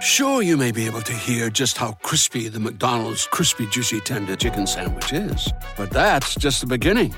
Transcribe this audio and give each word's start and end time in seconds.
Sure, 0.00 0.42
you 0.42 0.56
may 0.56 0.72
be 0.72 0.86
able 0.86 1.00
to 1.02 1.12
hear 1.12 1.48
just 1.48 1.78
how 1.78 1.92
crispy 2.02 2.48
the 2.48 2.60
McDonald's 2.60 3.26
crispy 3.26 3.66
juicy 3.66 4.00
tender 4.00 4.36
chicken 4.36 4.66
sandwich 4.66 5.12
is, 5.12 5.50
but 5.76 5.90
that's 5.90 6.34
just 6.34 6.60
the 6.60 6.66
beginning. 6.66 7.14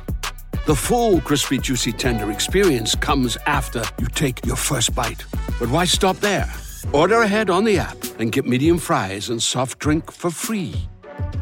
The 0.66 0.74
full 0.74 1.20
crispy 1.20 1.58
juicy 1.58 1.92
tender 1.92 2.30
experience 2.30 2.94
comes 2.94 3.36
after 3.46 3.82
you 4.00 4.06
take 4.06 4.44
your 4.46 4.56
first 4.56 4.94
bite. 4.94 5.24
But 5.58 5.70
why 5.70 5.86
stop 5.86 6.16
there? 6.18 6.50
Order 6.92 7.22
ahead 7.22 7.50
on 7.50 7.64
the 7.64 7.78
app 7.78 7.96
and 8.20 8.30
get 8.30 8.46
medium 8.46 8.78
fries 8.78 9.28
and 9.28 9.42
soft 9.42 9.78
drink 9.78 10.10
for 10.12 10.30
free. 10.30 10.74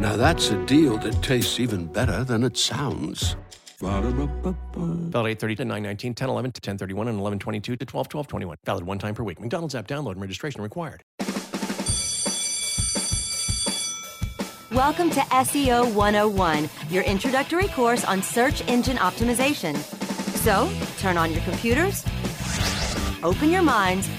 Now 0.00 0.16
that's 0.16 0.50
a 0.50 0.64
deal 0.66 0.96
that 0.98 1.22
tastes 1.22 1.60
even 1.60 1.86
better 1.86 2.24
than 2.24 2.44
it 2.44 2.56
sounds. 2.56 3.36
Ba-da-ba-ba-ba. 3.80 4.80
Valid 5.10 5.30
830 5.32 5.56
to 5.56 5.64
919, 5.66 6.14
10 6.14 6.28
11 6.30 6.52
to 6.52 6.58
1031, 6.58 7.08
and 7.08 7.18
11 7.18 7.38
22 7.38 7.76
to 7.76 7.84
12 7.84 8.08
12 8.08 8.26
21. 8.26 8.56
Valid 8.64 8.84
one 8.84 8.98
time 8.98 9.14
per 9.14 9.22
week. 9.22 9.38
McDonald's 9.38 9.74
app 9.74 9.86
download 9.86 10.12
and 10.12 10.22
registration 10.22 10.62
required. 10.62 11.04
Welcome 14.72 15.10
to 15.10 15.20
SEO 15.20 15.94
101, 15.94 16.68
your 16.90 17.04
introductory 17.04 17.68
course 17.68 18.04
on 18.04 18.20
search 18.20 18.68
engine 18.68 18.96
optimization. 18.96 19.76
So, 20.42 20.68
turn 20.98 21.16
on 21.16 21.32
your 21.32 21.40
computers, 21.42 22.04
open 23.22 23.50
your 23.50 23.62
minds, 23.62 24.10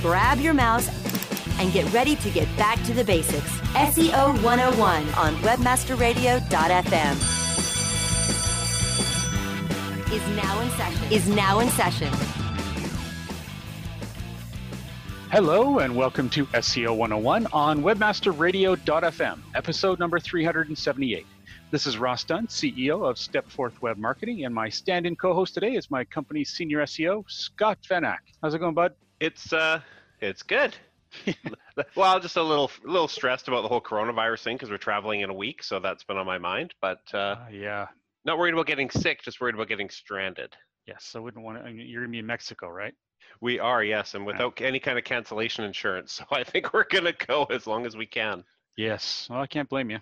grab 0.00 0.38
your 0.38 0.54
mouse, 0.54 0.88
and 1.58 1.72
get 1.72 1.92
ready 1.92 2.14
to 2.14 2.30
get 2.30 2.46
back 2.56 2.80
to 2.84 2.94
the 2.94 3.02
basics. 3.02 3.50
SEO 3.74 4.40
101 4.40 5.08
on 5.14 5.34
webmasterradio.fm 5.38 7.14
is 10.12 10.36
now 10.36 10.60
in 10.60 10.70
session. 10.70 11.12
Is 11.12 11.28
now 11.28 11.58
in 11.58 11.68
session. 11.70 12.37
Hello 15.30 15.80
and 15.80 15.94
welcome 15.94 16.30
to 16.30 16.46
SEO 16.46 16.96
101 16.96 17.46
on 17.52 17.82
webmasterradio.fm, 17.82 19.38
episode 19.54 19.98
number 19.98 20.18
378. 20.18 21.26
This 21.70 21.86
is 21.86 21.98
Ross 21.98 22.24
Dunn, 22.24 22.46
CEO 22.46 23.08
of 23.08 23.16
Stepforth 23.16 23.80
Web 23.82 23.98
Marketing, 23.98 24.46
and 24.46 24.54
my 24.54 24.70
stand-in 24.70 25.16
co-host 25.16 25.52
today 25.52 25.74
is 25.74 25.90
my 25.90 26.02
company's 26.04 26.48
senior 26.50 26.78
SEO, 26.80 27.24
Scott 27.30 27.78
Van 27.88 28.04
Achte. 28.04 28.32
How's 28.42 28.54
it 28.54 28.58
going, 28.58 28.72
bud? 28.74 28.94
It's 29.20 29.52
uh, 29.52 29.80
it's 30.20 30.42
good. 30.42 30.74
well, 31.94 32.18
just 32.20 32.36
a 32.36 32.42
little 32.42 32.70
little 32.84 33.08
stressed 33.08 33.48
about 33.48 33.62
the 33.62 33.68
whole 33.68 33.82
coronavirus 33.82 34.44
thing 34.44 34.56
because 34.56 34.70
we're 34.70 34.78
traveling 34.78 35.20
in 35.20 35.28
a 35.30 35.34
week, 35.34 35.62
so 35.62 35.78
that's 35.78 36.04
been 36.04 36.16
on 36.16 36.26
my 36.26 36.38
mind. 36.38 36.72
But 36.80 37.00
uh, 37.12 37.18
Uh, 37.18 37.46
yeah. 37.52 37.86
not 38.24 38.38
worried 38.38 38.54
about 38.54 38.66
getting 38.66 38.88
sick, 38.88 39.22
just 39.22 39.40
worried 39.42 39.54
about 39.54 39.68
getting 39.68 39.90
stranded. 39.90 40.56
Yes, 40.88 41.12
I 41.14 41.18
wouldn't 41.18 41.44
want 41.44 41.62
to. 41.62 41.70
You're 41.70 42.00
going 42.00 42.08
to 42.08 42.12
be 42.12 42.18
in 42.18 42.26
Mexico, 42.26 42.68
right? 42.68 42.94
We 43.42 43.58
are, 43.60 43.84
yes, 43.84 44.14
and 44.14 44.24
without 44.24 44.58
any 44.62 44.80
kind 44.80 44.96
of 44.96 45.04
cancellation 45.04 45.64
insurance. 45.64 46.08
So 46.18 46.24
I 46.32 46.42
think 46.42 46.72
we're 46.72 46.86
gonna 46.90 47.12
go 47.26 47.44
as 47.44 47.66
long 47.66 47.84
as 47.84 47.96
we 47.96 48.06
can. 48.06 48.42
Yes. 48.76 49.28
Well, 49.30 49.40
I 49.40 49.46
can't 49.46 49.68
blame 49.68 49.90
you. 49.90 49.98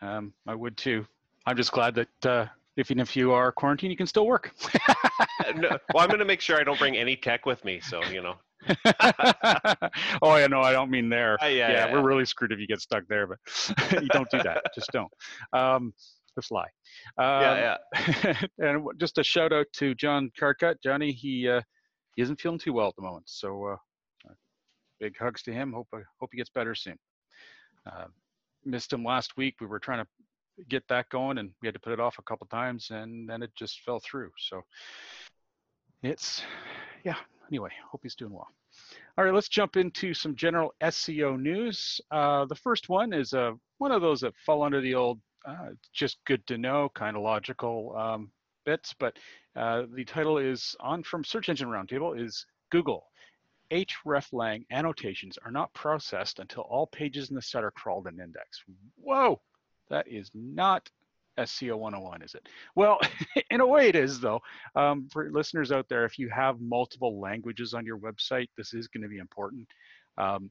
Um, 0.00 0.32
I 0.46 0.54
would 0.54 0.76
too. 0.76 1.04
I'm 1.46 1.56
just 1.56 1.72
glad 1.72 1.94
that 1.96 2.26
uh, 2.26 2.46
if, 2.76 2.90
even 2.90 3.00
if 3.00 3.16
you 3.16 3.32
are 3.32 3.50
quarantined, 3.50 3.90
you 3.90 3.96
can 3.96 4.06
still 4.06 4.26
work. 4.26 4.54
Uh, 4.88 5.52
no, 5.56 5.68
well, 5.92 6.04
I'm 6.04 6.08
gonna 6.08 6.24
make 6.24 6.40
sure 6.40 6.58
I 6.58 6.64
don't 6.64 6.78
bring 6.78 6.96
any 6.96 7.16
tech 7.16 7.44
with 7.44 7.64
me. 7.64 7.80
So 7.80 8.02
you 8.04 8.22
know. 8.22 8.36
oh, 10.22 10.36
yeah, 10.36 10.46
no, 10.46 10.60
I 10.60 10.72
don't 10.72 10.90
mean 10.90 11.10
there. 11.10 11.42
Uh, 11.42 11.48
yeah, 11.48 11.70
yeah, 11.70 11.92
we're 11.92 11.98
yeah. 11.98 12.04
really 12.06 12.24
screwed 12.24 12.52
if 12.52 12.58
you 12.58 12.66
get 12.66 12.80
stuck 12.80 13.06
there, 13.08 13.26
but 13.26 13.38
you 14.00 14.08
don't 14.08 14.30
do 14.30 14.42
that. 14.42 14.62
just 14.74 14.90
don't. 14.92 15.12
Um, 15.52 15.92
just 16.34 16.50
lie. 16.50 16.68
Um, 17.18 17.42
Yeah, 17.42 17.76
yeah. 18.14 18.42
and 18.58 18.86
just 18.98 19.18
a 19.18 19.24
shout 19.24 19.52
out 19.52 19.66
to 19.74 19.94
John 19.94 20.30
Carcutt. 20.38 20.76
Johnny, 20.82 21.12
he 21.12 21.48
uh, 21.48 21.62
he 22.16 22.22
isn't 22.22 22.40
feeling 22.40 22.58
too 22.58 22.72
well 22.72 22.88
at 22.88 22.96
the 22.96 23.02
moment, 23.02 23.28
so 23.28 23.64
uh, 23.64 23.76
uh, 24.28 24.34
big 25.00 25.16
hugs 25.18 25.42
to 25.42 25.52
him. 25.52 25.72
Hope 25.72 25.88
uh, 25.94 26.00
hope 26.20 26.30
he 26.32 26.38
gets 26.38 26.50
better 26.50 26.74
soon. 26.74 26.98
Uh, 27.86 28.06
missed 28.64 28.92
him 28.92 29.04
last 29.04 29.36
week. 29.36 29.56
We 29.60 29.66
were 29.66 29.78
trying 29.78 30.04
to 30.04 30.64
get 30.68 30.86
that 30.88 31.08
going, 31.08 31.38
and 31.38 31.50
we 31.60 31.68
had 31.68 31.74
to 31.74 31.80
put 31.80 31.92
it 31.92 32.00
off 32.00 32.18
a 32.18 32.22
couple 32.22 32.46
times, 32.46 32.88
and 32.90 33.28
then 33.28 33.42
it 33.42 33.50
just 33.56 33.80
fell 33.80 34.00
through. 34.00 34.30
So 34.38 34.62
it's 36.02 36.42
yeah. 37.04 37.16
Anyway, 37.50 37.70
hope 37.90 38.00
he's 38.02 38.14
doing 38.14 38.32
well. 38.32 38.48
All 39.16 39.24
right, 39.24 39.34
let's 39.34 39.48
jump 39.48 39.76
into 39.76 40.14
some 40.14 40.34
general 40.34 40.72
SEO 40.82 41.38
news. 41.40 42.00
Uh, 42.10 42.46
the 42.46 42.54
first 42.54 42.88
one 42.88 43.12
is 43.12 43.32
uh, 43.32 43.52
one 43.78 43.92
of 43.92 44.02
those 44.02 44.20
that 44.22 44.34
fall 44.44 44.62
under 44.62 44.80
the 44.80 44.94
old 44.94 45.20
uh, 45.44 45.70
just 45.92 46.18
good 46.24 46.46
to 46.46 46.58
know, 46.58 46.90
kind 46.94 47.16
of 47.16 47.22
logical 47.22 47.94
um, 47.96 48.30
bits, 48.64 48.94
but 48.98 49.16
uh, 49.56 49.82
the 49.94 50.04
title 50.04 50.38
is 50.38 50.74
on 50.80 51.02
from 51.02 51.24
Search 51.24 51.48
Engine 51.48 51.68
Roundtable 51.68 52.18
is 52.20 52.46
Google. 52.70 53.06
hreflang 53.70 54.64
annotations 54.70 55.38
are 55.44 55.50
not 55.50 55.72
processed 55.74 56.38
until 56.38 56.62
all 56.64 56.86
pages 56.86 57.30
in 57.30 57.36
the 57.36 57.42
site 57.42 57.64
are 57.64 57.70
crawled 57.70 58.06
and 58.06 58.20
indexed. 58.20 58.64
Whoa, 58.96 59.40
that 59.90 60.08
is 60.08 60.30
not 60.34 60.88
SEO 61.38 61.76
101, 61.76 62.22
is 62.22 62.34
it? 62.34 62.48
Well, 62.74 62.98
in 63.50 63.60
a 63.60 63.66
way 63.66 63.88
it 63.88 63.96
is 63.96 64.20
though. 64.20 64.40
Um, 64.74 65.08
for 65.12 65.30
listeners 65.30 65.72
out 65.72 65.88
there, 65.88 66.04
if 66.04 66.18
you 66.18 66.28
have 66.30 66.60
multiple 66.60 67.20
languages 67.20 67.74
on 67.74 67.84
your 67.84 67.98
website, 67.98 68.48
this 68.56 68.74
is 68.74 68.88
going 68.88 69.02
to 69.02 69.08
be 69.08 69.18
important. 69.18 69.68
Um, 70.16 70.50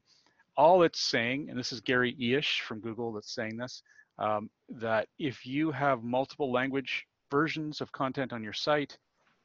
all 0.56 0.82
it's 0.82 1.00
saying, 1.00 1.48
and 1.50 1.58
this 1.58 1.72
is 1.72 1.80
Gary 1.80 2.14
Illyes 2.18 2.46
from 2.60 2.80
Google 2.80 3.12
that's 3.12 3.34
saying 3.34 3.56
this, 3.56 3.82
um, 4.18 4.50
that 4.68 5.08
if 5.18 5.44
you 5.46 5.70
have 5.70 6.02
multiple 6.02 6.52
language 6.52 7.04
versions 7.30 7.80
of 7.80 7.92
content 7.92 8.32
on 8.32 8.42
your 8.42 8.52
site, 8.52 8.96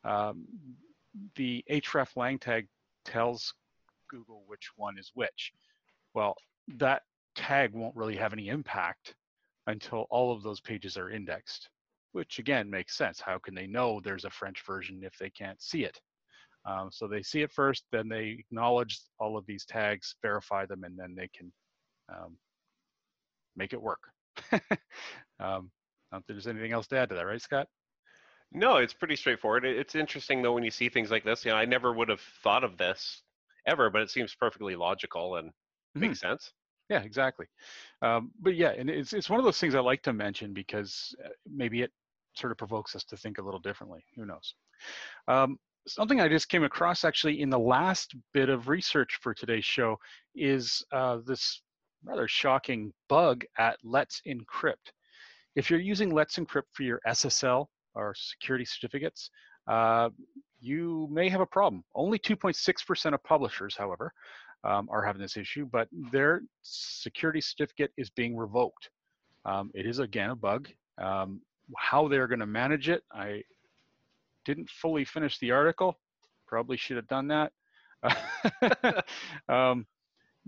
um, 0.03 0.45
the 1.35 1.63
href 1.69 2.15
lang 2.15 2.37
tag 2.37 2.67
tells 3.05 3.53
Google 4.09 4.43
which 4.47 4.69
one 4.75 4.97
is 4.97 5.11
which. 5.13 5.51
Well, 6.13 6.35
that 6.77 7.03
tag 7.35 7.73
won't 7.73 7.95
really 7.95 8.15
have 8.15 8.33
any 8.33 8.49
impact 8.49 9.15
until 9.67 10.07
all 10.09 10.31
of 10.31 10.43
those 10.43 10.59
pages 10.59 10.97
are 10.97 11.09
indexed, 11.09 11.69
which 12.11 12.39
again 12.39 12.69
makes 12.69 12.95
sense. 12.95 13.19
How 13.19 13.37
can 13.37 13.55
they 13.55 13.67
know 13.67 13.99
there's 13.99 14.25
a 14.25 14.29
French 14.29 14.63
version 14.65 15.01
if 15.03 15.17
they 15.17 15.29
can't 15.29 15.61
see 15.61 15.83
it? 15.83 15.99
Um, 16.65 16.89
so 16.91 17.07
they 17.07 17.23
see 17.23 17.41
it 17.41 17.51
first, 17.51 17.85
then 17.91 18.09
they 18.09 18.37
acknowledge 18.39 18.99
all 19.19 19.37
of 19.37 19.45
these 19.45 19.65
tags, 19.65 20.15
verify 20.21 20.65
them, 20.65 20.83
and 20.83 20.97
then 20.97 21.15
they 21.15 21.29
can 21.29 21.51
um, 22.09 22.37
make 23.55 23.73
it 23.73 23.81
work. 23.81 24.01
um, 25.39 25.71
not 26.11 26.25
that 26.25 26.33
there's 26.33 26.47
anything 26.47 26.71
else 26.71 26.87
to 26.87 26.97
add 26.97 27.09
to 27.09 27.15
that, 27.15 27.25
right, 27.25 27.41
Scott? 27.41 27.67
No, 28.51 28.77
it's 28.77 28.93
pretty 28.93 29.15
straightforward. 29.15 29.63
It's 29.63 29.95
interesting 29.95 30.41
though 30.41 30.53
when 30.53 30.63
you 30.63 30.71
see 30.71 30.89
things 30.89 31.11
like 31.11 31.23
this. 31.23 31.45
You 31.45 31.51
know, 31.51 31.57
I 31.57 31.65
never 31.65 31.93
would 31.93 32.09
have 32.09 32.21
thought 32.43 32.63
of 32.63 32.77
this 32.77 33.21
ever, 33.67 33.89
but 33.89 34.01
it 34.01 34.09
seems 34.09 34.33
perfectly 34.33 34.75
logical 34.75 35.35
and 35.35 35.51
makes 35.93 36.19
sense. 36.19 36.51
Yeah, 36.89 37.03
exactly. 37.03 37.45
Um, 38.01 38.31
but 38.39 38.55
yeah, 38.55 38.71
and 38.71 38.89
it's 38.89 39.13
it's 39.13 39.29
one 39.29 39.39
of 39.39 39.45
those 39.45 39.59
things 39.59 39.75
I 39.75 39.79
like 39.79 40.01
to 40.03 40.13
mention 40.13 40.53
because 40.53 41.15
uh, 41.23 41.29
maybe 41.45 41.83
it 41.83 41.91
sort 42.35 42.51
of 42.51 42.57
provokes 42.57 42.95
us 42.95 43.03
to 43.05 43.17
think 43.17 43.37
a 43.37 43.43
little 43.43 43.59
differently. 43.59 44.03
Who 44.15 44.25
knows? 44.25 44.55
Um, 45.27 45.59
something 45.87 46.19
I 46.19 46.27
just 46.27 46.49
came 46.49 46.63
across 46.63 47.03
actually 47.03 47.41
in 47.41 47.49
the 47.49 47.59
last 47.59 48.15
bit 48.33 48.49
of 48.49 48.67
research 48.67 49.19
for 49.21 49.33
today's 49.33 49.65
show 49.65 49.97
is 50.35 50.83
uh, 50.91 51.19
this 51.25 51.61
rather 52.03 52.27
shocking 52.27 52.93
bug 53.07 53.43
at 53.57 53.77
Let's 53.83 54.21
Encrypt. 54.27 54.91
If 55.55 55.69
you're 55.69 55.79
using 55.79 56.13
Let's 56.13 56.37
Encrypt 56.37 56.71
for 56.71 56.83
your 56.83 57.01
SSL 57.07 57.67
or 57.95 58.13
security 58.15 58.65
certificates, 58.65 59.29
uh, 59.67 60.09
you 60.59 61.07
may 61.11 61.29
have 61.29 61.41
a 61.41 61.45
problem. 61.45 61.83
Only 61.95 62.19
2.6% 62.19 63.13
of 63.13 63.23
publishers, 63.23 63.75
however, 63.77 64.11
um, 64.63 64.87
are 64.91 65.03
having 65.03 65.21
this 65.21 65.37
issue, 65.37 65.67
but 65.71 65.87
their 66.11 66.41
security 66.63 67.41
certificate 67.41 67.91
is 67.97 68.09
being 68.09 68.35
revoked. 68.35 68.89
Um, 69.45 69.71
it 69.73 69.85
is 69.85 69.99
again 69.99 70.31
a 70.31 70.35
bug. 70.35 70.67
Um, 70.97 71.41
how 71.77 72.07
they're 72.07 72.27
going 72.27 72.39
to 72.39 72.45
manage 72.45 72.89
it, 72.89 73.03
I 73.11 73.43
didn't 74.45 74.69
fully 74.69 75.05
finish 75.05 75.37
the 75.39 75.51
article. 75.51 75.99
Probably 76.47 76.77
should 76.77 76.97
have 76.97 77.07
done 77.07 77.27
that. 77.27 77.51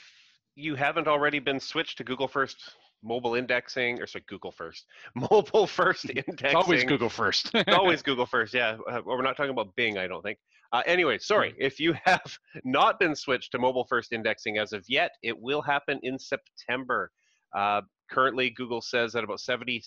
you 0.55 0.75
haven't 0.75 1.07
already 1.07 1.39
been 1.39 1.59
switched 1.59 1.97
to 1.97 2.03
Google 2.03 2.27
First 2.27 2.75
mobile 3.05 3.35
indexing, 3.35 4.01
or 4.01 4.07
sorry, 4.07 4.25
Google 4.27 4.51
First, 4.51 4.85
mobile 5.15 5.67
first 5.67 6.05
indexing. 6.09 6.55
Always 6.55 6.83
Google 6.83 7.09
first. 7.09 7.51
It's 7.53 7.73
always 7.73 8.01
Google 8.03 8.25
first. 8.25 8.53
Yeah. 8.53 8.77
Uh, 8.89 9.01
we're 9.05 9.21
not 9.21 9.37
talking 9.37 9.51
about 9.51 9.75
Bing, 9.75 9.97
I 9.97 10.07
don't 10.07 10.23
think. 10.23 10.39
Uh, 10.73 10.81
anyway, 10.85 11.17
sorry. 11.19 11.53
If 11.57 11.79
you 11.79 11.95
have 12.03 12.37
not 12.63 12.99
been 12.99 13.15
switched 13.15 13.51
to 13.51 13.59
mobile 13.59 13.85
first 13.85 14.11
indexing 14.11 14.57
as 14.57 14.73
of 14.73 14.83
yet, 14.89 15.11
it 15.23 15.39
will 15.39 15.61
happen 15.61 15.99
in 16.03 16.17
September. 16.19 17.11
Uh, 17.55 17.81
currently, 18.11 18.49
Google 18.49 18.81
says 18.81 19.13
that 19.13 19.23
about 19.23 19.39
70% 19.39 19.83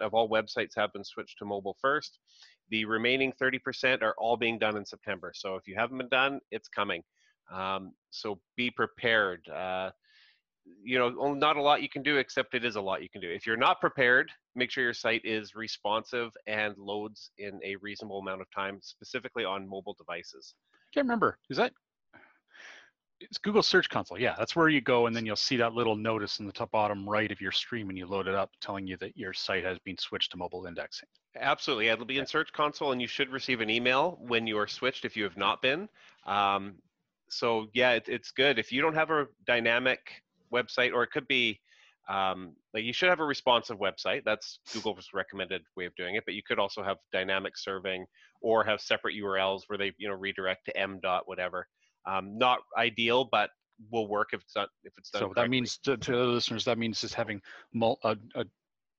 of 0.00 0.14
all 0.14 0.28
websites 0.28 0.72
have 0.76 0.92
been 0.92 1.04
switched 1.04 1.38
to 1.38 1.44
mobile 1.44 1.76
first. 1.80 2.18
The 2.70 2.84
remaining 2.84 3.32
30% 3.40 4.02
are 4.02 4.14
all 4.18 4.36
being 4.36 4.58
done 4.58 4.76
in 4.76 4.84
September. 4.84 5.32
So 5.34 5.56
if 5.56 5.66
you 5.66 5.74
haven't 5.74 5.98
been 5.98 6.08
done, 6.08 6.40
it's 6.50 6.68
coming. 6.68 7.02
Um, 7.52 7.92
so 8.10 8.38
be 8.56 8.70
prepared. 8.70 9.48
Uh, 9.48 9.90
you 10.82 10.98
know, 10.98 11.34
not 11.34 11.56
a 11.56 11.62
lot 11.62 11.82
you 11.82 11.88
can 11.88 12.02
do, 12.02 12.16
except 12.16 12.54
it 12.54 12.64
is 12.64 12.76
a 12.76 12.80
lot 12.80 13.02
you 13.02 13.08
can 13.08 13.20
do. 13.20 13.30
If 13.30 13.46
you're 13.46 13.56
not 13.56 13.80
prepared, 13.80 14.30
make 14.54 14.70
sure 14.70 14.84
your 14.84 14.94
site 14.94 15.22
is 15.24 15.54
responsive 15.54 16.30
and 16.46 16.76
loads 16.78 17.30
in 17.38 17.60
a 17.64 17.76
reasonable 17.76 18.18
amount 18.18 18.40
of 18.40 18.46
time, 18.54 18.78
specifically 18.82 19.44
on 19.44 19.68
mobile 19.68 19.94
devices. 19.98 20.54
can't 20.94 21.04
remember. 21.04 21.38
Is 21.50 21.56
that 21.58 21.72
it's 23.20 23.38
Google 23.38 23.62
Search 23.62 23.88
Console? 23.88 24.18
Yeah, 24.18 24.34
that's 24.38 24.54
where 24.54 24.68
you 24.68 24.80
go, 24.80 25.06
and 25.06 25.16
then 25.16 25.26
you'll 25.26 25.36
see 25.36 25.56
that 25.56 25.72
little 25.74 25.96
notice 25.96 26.38
in 26.38 26.46
the 26.46 26.52
top 26.52 26.70
bottom 26.70 27.08
right 27.08 27.30
of 27.30 27.40
your 27.40 27.52
stream, 27.52 27.88
and 27.88 27.98
you 27.98 28.06
load 28.06 28.28
it 28.28 28.34
up, 28.34 28.50
telling 28.60 28.86
you 28.86 28.96
that 28.98 29.16
your 29.16 29.32
site 29.32 29.64
has 29.64 29.78
been 29.80 29.98
switched 29.98 30.30
to 30.32 30.36
mobile 30.36 30.66
indexing. 30.66 31.08
Absolutely. 31.36 31.86
Yeah, 31.86 31.94
it'll 31.94 32.04
be 32.04 32.18
in 32.18 32.26
Search 32.26 32.52
Console, 32.52 32.92
and 32.92 33.00
you 33.00 33.08
should 33.08 33.30
receive 33.30 33.60
an 33.60 33.70
email 33.70 34.18
when 34.20 34.46
you 34.46 34.56
are 34.58 34.68
switched 34.68 35.04
if 35.04 35.16
you 35.16 35.24
have 35.24 35.36
not 35.36 35.60
been. 35.62 35.88
Um, 36.26 36.76
so, 37.28 37.66
yeah, 37.74 37.92
it, 37.92 38.04
it's 38.08 38.30
good. 38.30 38.58
If 38.58 38.72
you 38.72 38.80
don't 38.80 38.94
have 38.94 39.10
a 39.10 39.26
dynamic 39.46 40.00
website, 40.52 40.92
or 40.92 41.02
it 41.02 41.10
could 41.10 41.26
be 41.28 41.60
um, 42.08 42.54
like 42.72 42.84
you 42.84 42.92
should 42.92 43.10
have 43.10 43.20
a 43.20 43.24
responsive 43.24 43.78
website. 43.78 44.22
That's 44.24 44.60
Google's 44.72 45.08
recommended 45.12 45.62
way 45.76 45.84
of 45.84 45.94
doing 45.96 46.14
it. 46.14 46.24
But 46.24 46.34
you 46.34 46.42
could 46.46 46.58
also 46.58 46.82
have 46.82 46.96
dynamic 47.12 47.56
serving 47.56 48.06
or 48.40 48.64
have 48.64 48.80
separate 48.80 49.14
URLs 49.16 49.62
where 49.66 49.78
they, 49.78 49.92
you 49.98 50.08
know, 50.08 50.14
redirect 50.14 50.64
to 50.66 50.76
m 50.76 51.00
dot 51.02 51.22
whatever. 51.26 51.66
Um, 52.06 52.38
not 52.38 52.60
ideal, 52.78 53.28
but 53.30 53.50
will 53.90 54.08
work 54.08 54.28
if 54.32 54.40
it's 54.40 54.56
not 54.56 54.68
if 54.84 54.92
it's 54.96 55.10
done. 55.10 55.22
So 55.22 55.32
that 55.34 55.50
means 55.50 55.78
to, 55.84 55.96
to 55.96 56.12
the 56.12 56.18
listeners, 56.18 56.64
that 56.64 56.78
means 56.78 57.00
just 57.00 57.14
having 57.14 57.40
mul- 57.72 57.98
a, 58.02 58.16
a, 58.34 58.44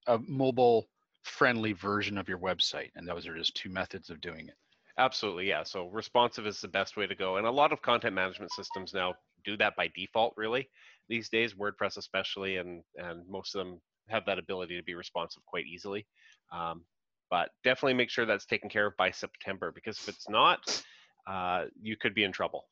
a 0.07 0.19
mobile 0.27 0.87
friendly 1.23 1.73
version 1.73 2.17
of 2.17 2.29
your 2.29 2.37
website, 2.37 2.91
and 2.95 3.07
those 3.07 3.27
are 3.27 3.35
just 3.35 3.55
two 3.55 3.69
methods 3.69 4.09
of 4.09 4.21
doing 4.21 4.47
it. 4.47 4.55
Absolutely, 4.97 5.47
yeah. 5.47 5.63
So 5.63 5.87
responsive 5.87 6.45
is 6.45 6.59
the 6.59 6.67
best 6.67 6.97
way 6.97 7.07
to 7.07 7.15
go. 7.15 7.37
And 7.37 7.47
a 7.47 7.51
lot 7.51 7.71
of 7.71 7.81
content 7.81 8.13
management 8.13 8.51
systems 8.51 8.93
now 8.93 9.13
do 9.45 9.57
that 9.57 9.75
by 9.75 9.89
default, 9.95 10.33
really, 10.37 10.69
these 11.07 11.29
days, 11.29 11.53
WordPress 11.53 11.97
especially, 11.97 12.57
and, 12.57 12.83
and 12.95 13.27
most 13.27 13.55
of 13.55 13.65
them 13.65 13.81
have 14.07 14.25
that 14.25 14.39
ability 14.39 14.75
to 14.77 14.83
be 14.83 14.95
responsive 14.95 15.43
quite 15.45 15.65
easily. 15.65 16.05
Um, 16.51 16.85
but 17.29 17.49
definitely 17.63 17.93
make 17.93 18.09
sure 18.09 18.25
that's 18.25 18.45
taken 18.45 18.69
care 18.69 18.87
of 18.87 18.97
by 18.97 19.11
September, 19.11 19.71
because 19.71 19.99
if 19.99 20.07
it's 20.07 20.29
not, 20.29 20.83
uh, 21.27 21.65
you 21.81 21.95
could 21.95 22.15
be 22.15 22.23
in 22.23 22.31
trouble. 22.31 22.65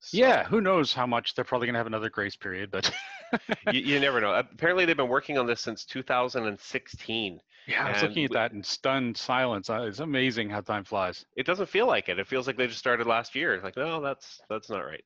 So, 0.00 0.16
Yeah, 0.16 0.44
who 0.44 0.60
knows 0.60 0.92
how 0.92 1.06
much 1.06 1.34
they're 1.34 1.44
probably 1.44 1.66
gonna 1.66 1.78
have 1.78 1.86
another 1.86 2.08
grace 2.08 2.36
period, 2.36 2.70
but 2.70 2.90
you, 3.72 3.80
you 3.80 4.00
never 4.00 4.20
know. 4.20 4.32
Apparently, 4.34 4.84
they've 4.84 4.96
been 4.96 5.08
working 5.08 5.38
on 5.38 5.46
this 5.46 5.60
since 5.60 5.84
2016. 5.84 7.40
yeah, 7.66 7.84
I 7.84 7.90
was 7.90 8.02
looking 8.02 8.24
at 8.24 8.32
that 8.32 8.52
in 8.52 8.62
stunned 8.62 9.16
silence. 9.16 9.68
Uh, 9.68 9.82
It's 9.82 9.98
amazing 10.00 10.50
how 10.50 10.60
time 10.60 10.84
flies. 10.84 11.24
It 11.36 11.46
doesn't 11.46 11.68
feel 11.68 11.86
like 11.86 12.08
it. 12.08 12.18
It 12.18 12.26
feels 12.26 12.46
like 12.46 12.56
they 12.56 12.66
just 12.66 12.78
started 12.78 13.06
last 13.06 13.34
year. 13.34 13.54
It's 13.54 13.64
like, 13.64 13.76
no, 13.76 14.00
that's 14.00 14.40
that's 14.48 14.70
not 14.70 14.80
right. 14.80 15.04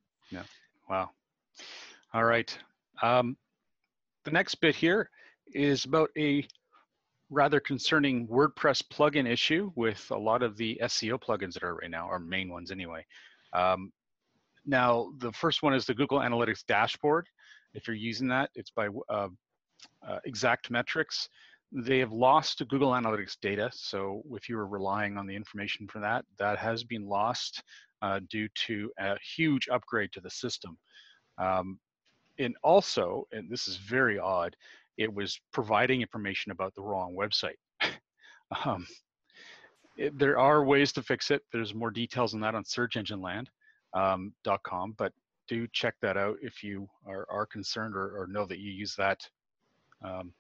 Wow. 0.93 1.09
All 2.13 2.25
right. 2.25 2.55
Um, 3.01 3.39
the 4.27 4.31
next 4.31 4.57
bit 4.57 4.75
here 4.77 5.09
is 5.55 5.87
about 5.87 6.11
a 6.19 6.47
rather 7.31 7.61
concerning 7.61 8.29
WordPress 8.29 8.83
plugin 8.93 9.27
issue 9.27 9.73
with 9.75 10.07
a 10.11 10.19
lot 10.19 10.43
of 10.43 10.59
the 10.59 10.79
SEO 10.83 11.19
plugins 11.19 11.55
that 11.55 11.63
are 11.63 11.77
right 11.77 11.91
now, 11.91 12.07
or 12.11 12.19
main 12.19 12.51
ones 12.51 12.71
anyway. 12.71 13.07
Um, 13.55 13.91
now, 14.67 15.13
the 15.17 15.33
first 15.33 15.63
one 15.63 15.73
is 15.73 15.87
the 15.87 15.95
Google 15.95 16.19
Analytics 16.19 16.67
dashboard. 16.67 17.27
If 17.73 17.89
you're 17.89 17.97
using 17.97 18.29
that, 18.29 18.51
it's 18.55 18.71
by 18.71 18.89
uh, 19.09 19.29
uh, 20.07 20.19
Exact 20.27 20.71
Metrics. 20.71 21.27
They 21.75 21.99
have 22.01 22.13
lost 22.13 22.63
Google 22.69 22.91
Analytics 22.91 23.39
data, 23.41 23.71
so 23.73 24.23
if 24.33 24.49
you 24.49 24.57
were 24.57 24.67
relying 24.67 25.17
on 25.17 25.27
the 25.27 25.35
information 25.35 25.89
for 25.89 26.01
that, 26.01 26.27
that 26.39 26.59
has 26.59 26.85
been 26.85 27.07
lost 27.09 27.63
uh, 28.03 28.21
due 28.29 28.49
to 28.67 28.93
a 28.99 29.17
huge 29.37 29.69
upgrade 29.71 30.13
to 30.13 30.21
the 30.21 30.29
system. 30.29 30.77
Um, 31.39 31.79
and 32.39 32.55
also, 32.63 33.27
and 33.33 33.51
this 33.51 33.69
is 33.69 33.77
very 33.77 34.19
odd, 34.19 34.55
it 34.99 35.13
was 35.13 35.41
providing 35.53 36.03
information 36.03 36.53
about 36.53 36.75
the 36.75 36.83
wrong 36.83 37.17
website. 37.19 37.57
um, 38.67 38.87
it- 39.97 40.19
there 40.19 40.39
are 40.39 40.65
ways 40.65 40.93
to 40.93 41.03
fix 41.03 41.31
it. 41.31 41.43
There's 41.53 41.75
more 41.75 41.91
details 41.91 42.35
on 42.35 42.41
that 42.41 42.55
on 42.55 42.65
searchengineland.com, 42.65 43.47
um, 43.95 44.95
but 44.99 45.13
do 45.49 45.67
check 45.73 45.95
that 46.03 46.19
out 46.19 46.37
if 46.43 46.63
you 46.63 46.89
are, 47.07 47.27
are 47.31 47.47
concerned 47.47 47.97
or, 47.97 48.21
or 48.21 48.27
know 48.27 48.45
that 48.47 48.59
you 48.59 48.71
use 48.71 48.95
that 48.97 49.27
um, 50.05 50.33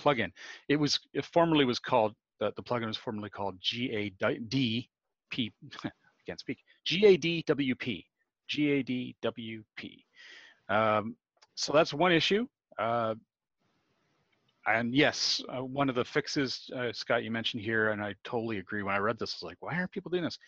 plugin. 0.00 0.30
It 0.68 0.76
was 0.76 0.98
it 1.12 1.24
formerly 1.24 1.64
was 1.64 1.78
called 1.78 2.14
the, 2.40 2.52
the 2.56 2.62
plugin 2.62 2.86
was 2.86 2.96
formerly 2.96 3.30
called 3.30 3.60
GADP. 3.60 4.88
I 5.84 5.90
can't 6.26 6.40
speak. 6.40 6.58
GADWP. 6.86 8.04
GADWP. 8.50 10.04
Um, 10.68 11.16
so 11.54 11.72
that's 11.72 11.92
one 11.94 12.12
issue. 12.12 12.46
Uh, 12.78 13.14
and 14.66 14.94
yes, 14.94 15.42
uh, 15.48 15.64
one 15.64 15.88
of 15.88 15.94
the 15.94 16.04
fixes, 16.04 16.70
uh, 16.76 16.92
Scott, 16.92 17.24
you 17.24 17.30
mentioned 17.30 17.62
here, 17.62 17.90
and 17.90 18.02
I 18.02 18.14
totally 18.24 18.58
agree. 18.58 18.82
When 18.82 18.94
I 18.94 18.98
read 18.98 19.18
this, 19.18 19.34
I 19.34 19.36
was 19.36 19.50
like, 19.50 19.56
why 19.60 19.74
aren't 19.74 19.90
people 19.90 20.10
doing 20.10 20.24
this? 20.24 20.38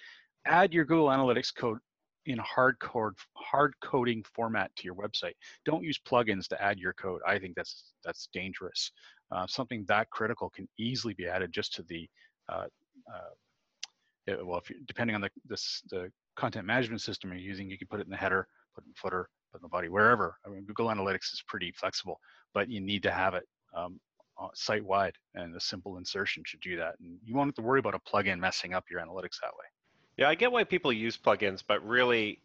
Add 0.46 0.72
your 0.72 0.84
Google 0.84 1.06
Analytics 1.06 1.54
code 1.54 1.78
in 2.26 2.38
hard 2.38 2.78
code, 2.80 3.14
hard 3.34 3.74
coding 3.82 4.24
format 4.34 4.74
to 4.76 4.84
your 4.84 4.94
website. 4.94 5.34
Don't 5.64 5.82
use 5.82 5.98
plugins 5.98 6.46
to 6.48 6.62
add 6.62 6.78
your 6.78 6.92
code. 6.92 7.20
I 7.26 7.38
think 7.38 7.54
that's 7.56 7.92
that's 8.04 8.28
dangerous. 8.32 8.92
Uh, 9.30 9.46
something 9.46 9.84
that 9.88 10.10
critical 10.10 10.50
can 10.50 10.68
easily 10.78 11.14
be 11.14 11.26
added 11.26 11.52
just 11.52 11.74
to 11.74 11.82
the 11.84 12.08
uh, 12.48 12.66
uh, 13.12 14.34
well, 14.44 14.58
if 14.58 14.70
you, 14.70 14.76
depending 14.86 15.14
on 15.14 15.20
the 15.20 15.30
this, 15.48 15.82
the 15.90 16.10
content 16.36 16.66
management 16.66 17.00
system 17.00 17.30
you're 17.30 17.40
using, 17.40 17.70
you 17.70 17.78
can 17.78 17.88
put 17.88 18.00
it 18.00 18.06
in 18.06 18.10
the 18.10 18.16
header, 18.16 18.46
put 18.74 18.84
it 18.84 18.86
in 18.86 18.92
the 18.92 19.00
footer, 19.00 19.28
put 19.50 19.58
it 19.58 19.60
in 19.60 19.62
the 19.64 19.68
body, 19.68 19.88
wherever. 19.88 20.36
I 20.46 20.50
mean, 20.50 20.64
Google 20.64 20.86
Analytics 20.86 21.32
is 21.32 21.42
pretty 21.46 21.72
flexible, 21.72 22.20
but 22.54 22.68
you 22.68 22.80
need 22.80 23.02
to 23.02 23.10
have 23.10 23.34
it 23.34 23.44
um, 23.76 23.98
uh, 24.40 24.48
site 24.54 24.84
wide, 24.84 25.14
and 25.34 25.54
a 25.56 25.60
simple 25.60 25.98
insertion 25.98 26.42
should 26.46 26.60
do 26.60 26.76
that. 26.76 26.94
And 27.00 27.18
you 27.24 27.34
won't 27.34 27.48
have 27.48 27.54
to 27.56 27.62
worry 27.62 27.80
about 27.80 27.94
a 27.94 27.98
plugin 27.98 28.38
messing 28.38 28.74
up 28.74 28.84
your 28.90 29.00
analytics 29.00 29.40
that 29.42 29.52
way. 29.58 29.66
Yeah, 30.16 30.28
I 30.28 30.34
get 30.34 30.52
why 30.52 30.64
people 30.64 30.92
use 30.92 31.16
plugins, 31.16 31.62
but 31.66 31.86
really, 31.86 32.38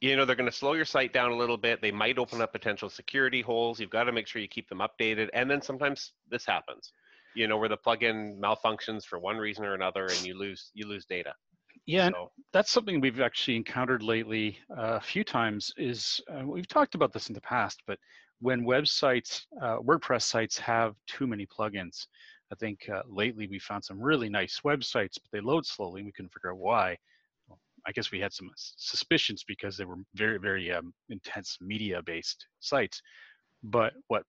you 0.00 0.16
know, 0.16 0.24
they're 0.24 0.36
going 0.36 0.50
to 0.50 0.56
slow 0.56 0.72
your 0.72 0.84
site 0.84 1.12
down 1.12 1.30
a 1.30 1.36
little 1.36 1.56
bit. 1.56 1.80
They 1.80 1.92
might 1.92 2.18
open 2.18 2.40
up 2.40 2.52
potential 2.52 2.88
security 2.88 3.42
holes. 3.42 3.78
You've 3.78 3.90
got 3.90 4.04
to 4.04 4.12
make 4.12 4.26
sure 4.26 4.40
you 4.42 4.48
keep 4.48 4.68
them 4.68 4.80
updated. 4.80 5.28
And 5.32 5.50
then 5.50 5.62
sometimes 5.62 6.12
this 6.30 6.46
happens, 6.46 6.92
you 7.34 7.46
know, 7.46 7.58
where 7.58 7.68
the 7.68 7.76
plugin 7.76 8.38
malfunctions 8.38 9.04
for 9.04 9.18
one 9.18 9.36
reason 9.36 9.64
or 9.64 9.74
another, 9.74 10.06
and 10.06 10.24
you 10.24 10.36
lose 10.36 10.70
you 10.74 10.86
lose 10.86 11.04
data. 11.04 11.34
Yeah, 11.84 12.10
so. 12.10 12.30
that's 12.52 12.70
something 12.70 13.00
we've 13.00 13.20
actually 13.20 13.56
encountered 13.56 14.02
lately 14.02 14.58
uh, 14.70 14.94
a 14.96 15.00
few 15.00 15.24
times. 15.24 15.72
Is 15.76 16.20
uh, 16.32 16.46
we've 16.46 16.68
talked 16.68 16.94
about 16.94 17.12
this 17.12 17.28
in 17.28 17.34
the 17.34 17.40
past, 17.40 17.82
but 17.86 17.98
when 18.40 18.64
websites, 18.64 19.42
uh, 19.60 19.78
WordPress 19.78 20.22
sites 20.22 20.58
have 20.58 20.96
too 21.06 21.26
many 21.26 21.46
plugins, 21.46 22.06
I 22.52 22.54
think 22.54 22.88
uh, 22.92 23.02
lately 23.08 23.46
we 23.46 23.58
found 23.58 23.82
some 23.82 24.00
really 24.00 24.28
nice 24.28 24.60
websites, 24.64 25.14
but 25.14 25.30
they 25.32 25.40
load 25.40 25.64
slowly. 25.64 26.00
And 26.00 26.06
we 26.06 26.12
couldn't 26.12 26.32
figure 26.32 26.52
out 26.52 26.58
why. 26.58 26.98
Well, 27.48 27.58
I 27.86 27.92
guess 27.92 28.12
we 28.12 28.20
had 28.20 28.34
some 28.34 28.50
suspicions 28.56 29.42
because 29.42 29.76
they 29.76 29.86
were 29.86 29.96
very, 30.14 30.38
very 30.38 30.70
um, 30.70 30.92
intense 31.08 31.56
media-based 31.62 32.46
sites. 32.60 33.00
But 33.62 33.94
what 34.08 34.24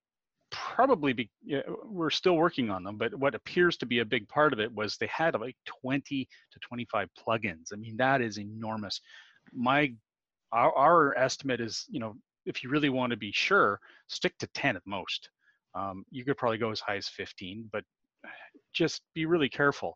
probably 0.51 1.13
be, 1.13 1.29
we're 1.83 2.11
still 2.11 2.37
working 2.37 2.69
on 2.69 2.83
them, 2.83 2.97
but 2.97 3.13
what 3.15 3.35
appears 3.35 3.75
to 3.77 3.85
be 3.85 3.99
a 3.99 4.05
big 4.05 4.29
part 4.29 4.53
of 4.53 4.59
it 4.59 4.73
was 4.73 4.95
they 4.95 5.07
had 5.07 5.33
like 5.39 5.57
20 5.81 6.27
to 6.51 6.59
25 6.59 7.09
plugins. 7.19 7.73
I 7.73 7.75
mean, 7.75 7.97
that 7.97 8.21
is 8.21 8.37
enormous. 8.39 9.01
My 9.51 9.93
our, 10.51 10.71
our 10.75 11.17
estimate 11.17 11.59
is, 11.59 11.85
you 11.89 11.99
know, 11.99 12.15
if 12.45 12.63
you 12.63 12.69
really 12.69 12.89
want 12.89 13.09
to 13.11 13.17
be 13.17 13.31
sure, 13.31 13.79
stick 14.07 14.37
to 14.37 14.47
10 14.53 14.75
at 14.75 14.83
most. 14.85 15.29
Um, 15.73 16.05
you 16.11 16.23
could 16.23 16.37
probably 16.37 16.59
go 16.59 16.69
as 16.69 16.79
high 16.79 16.97
as 16.97 17.07
15, 17.07 17.69
but 17.71 17.83
just 18.73 19.01
be 19.13 19.25
really 19.25 19.49
careful. 19.49 19.95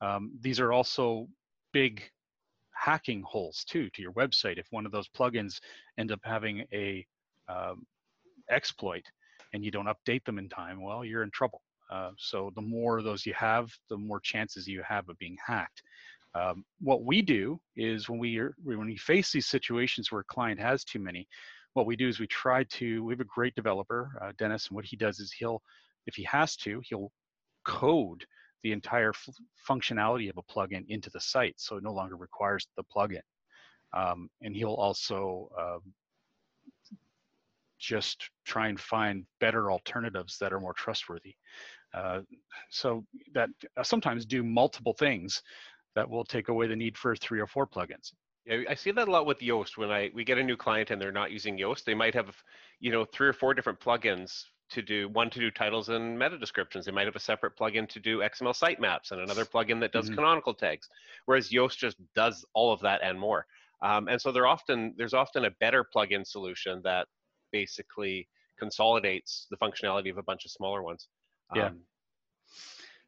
Um, 0.00 0.32
these 0.40 0.60
are 0.60 0.72
also 0.72 1.28
big 1.72 2.02
hacking 2.72 3.22
holes 3.22 3.64
too 3.68 3.90
to 3.90 4.02
your 4.02 4.12
website. 4.12 4.58
If 4.58 4.66
one 4.70 4.86
of 4.86 4.92
those 4.92 5.08
plugins 5.08 5.60
end 5.98 6.12
up 6.12 6.20
having 6.22 6.64
a 6.72 7.06
um, 7.48 7.86
exploit 8.50 9.02
and 9.52 9.64
you 9.64 9.70
don't 9.70 9.88
update 9.88 10.24
them 10.24 10.38
in 10.38 10.48
time, 10.48 10.82
well, 10.82 11.04
you're 11.04 11.22
in 11.22 11.30
trouble. 11.30 11.62
Uh, 11.90 12.10
so 12.18 12.52
the 12.54 12.62
more 12.62 12.98
of 12.98 13.04
those 13.04 13.24
you 13.24 13.34
have, 13.34 13.72
the 13.88 13.96
more 13.96 14.20
chances 14.20 14.68
you 14.68 14.82
have 14.86 15.08
of 15.08 15.18
being 15.18 15.36
hacked. 15.44 15.82
Um, 16.34 16.64
what 16.80 17.04
we 17.04 17.22
do 17.22 17.58
is 17.76 18.08
when 18.08 18.18
we 18.18 18.38
are, 18.38 18.54
when 18.62 18.86
we 18.86 18.96
face 18.96 19.32
these 19.32 19.46
situations 19.46 20.12
where 20.12 20.20
a 20.20 20.24
client 20.24 20.60
has 20.60 20.84
too 20.84 20.98
many, 20.98 21.26
what 21.72 21.86
we 21.86 21.96
do 21.96 22.08
is 22.08 22.20
we 22.20 22.26
try 22.26 22.64
to. 22.64 23.04
We 23.04 23.12
have 23.12 23.20
a 23.20 23.24
great 23.24 23.54
developer, 23.54 24.10
uh, 24.22 24.32
Dennis, 24.38 24.68
and 24.68 24.76
what 24.76 24.84
he 24.84 24.96
does 24.96 25.18
is 25.20 25.32
he'll, 25.32 25.62
if 26.06 26.14
he 26.14 26.24
has 26.24 26.56
to, 26.56 26.80
he'll 26.84 27.10
code 27.64 28.24
the 28.62 28.72
entire 28.72 29.10
f- 29.10 29.28
functionality 29.68 30.28
of 30.30 30.36
a 30.36 30.42
plugin 30.42 30.84
into 30.88 31.10
the 31.10 31.20
site, 31.20 31.54
so 31.58 31.76
it 31.76 31.82
no 31.82 31.92
longer 31.92 32.16
requires 32.16 32.66
the 32.76 32.84
plugin. 32.84 33.22
Um, 33.92 34.28
and 34.42 34.54
he'll 34.54 34.74
also 34.74 35.48
uh, 35.58 35.78
just 37.78 38.30
try 38.44 38.68
and 38.68 38.78
find 38.78 39.24
better 39.40 39.70
alternatives 39.70 40.36
that 40.40 40.52
are 40.52 40.60
more 40.60 40.74
trustworthy. 40.74 41.34
Uh, 41.94 42.20
so 42.70 43.04
that 43.32 43.48
uh, 43.76 43.82
sometimes 43.82 44.26
do 44.26 44.42
multiple 44.42 44.92
things 44.92 45.42
that 45.94 46.08
will 46.08 46.24
take 46.24 46.48
away 46.48 46.66
the 46.66 46.76
need 46.76 46.96
for 46.98 47.16
three 47.16 47.40
or 47.40 47.46
four 47.46 47.66
plugins. 47.66 48.12
Yeah, 48.44 48.58
I 48.68 48.74
see 48.74 48.90
that 48.90 49.08
a 49.08 49.10
lot 49.10 49.26
with 49.26 49.40
Yoast. 49.40 49.76
When 49.76 49.90
I 49.90 50.10
we 50.14 50.24
get 50.24 50.38
a 50.38 50.42
new 50.42 50.56
client 50.56 50.90
and 50.90 51.00
they're 51.00 51.12
not 51.12 51.30
using 51.30 51.58
Yoast, 51.58 51.84
they 51.84 51.94
might 51.94 52.14
have, 52.14 52.34
you 52.80 52.92
know, 52.92 53.04
three 53.04 53.28
or 53.28 53.32
four 53.32 53.54
different 53.54 53.80
plugins 53.80 54.44
to 54.70 54.82
do 54.82 55.08
one 55.08 55.30
to 55.30 55.40
do 55.40 55.50
titles 55.50 55.88
and 55.88 56.18
meta 56.18 56.38
descriptions. 56.38 56.84
They 56.84 56.92
might 56.92 57.06
have 57.06 57.16
a 57.16 57.20
separate 57.20 57.56
plugin 57.56 57.88
to 57.88 58.00
do 58.00 58.18
XML 58.18 58.56
sitemaps 58.56 59.12
and 59.12 59.20
another 59.20 59.44
plugin 59.44 59.80
that 59.80 59.92
does 59.92 60.06
mm-hmm. 60.06 60.16
canonical 60.16 60.54
tags. 60.54 60.88
Whereas 61.26 61.50
Yoast 61.50 61.78
just 61.78 61.96
does 62.14 62.44
all 62.54 62.72
of 62.72 62.80
that 62.80 63.00
and 63.02 63.18
more. 63.18 63.46
Um, 63.82 64.08
and 64.08 64.20
so 64.20 64.30
often 64.44 64.94
there's 64.96 65.14
often 65.14 65.44
a 65.44 65.50
better 65.60 65.84
plugin 65.94 66.26
solution 66.26 66.80
that 66.84 67.06
basically 67.52 68.28
consolidates 68.58 69.46
the 69.50 69.56
functionality 69.56 70.10
of 70.10 70.18
a 70.18 70.22
bunch 70.22 70.44
of 70.44 70.50
smaller 70.50 70.82
ones. 70.82 71.08
Yeah. 71.54 71.66
Um, 71.66 71.80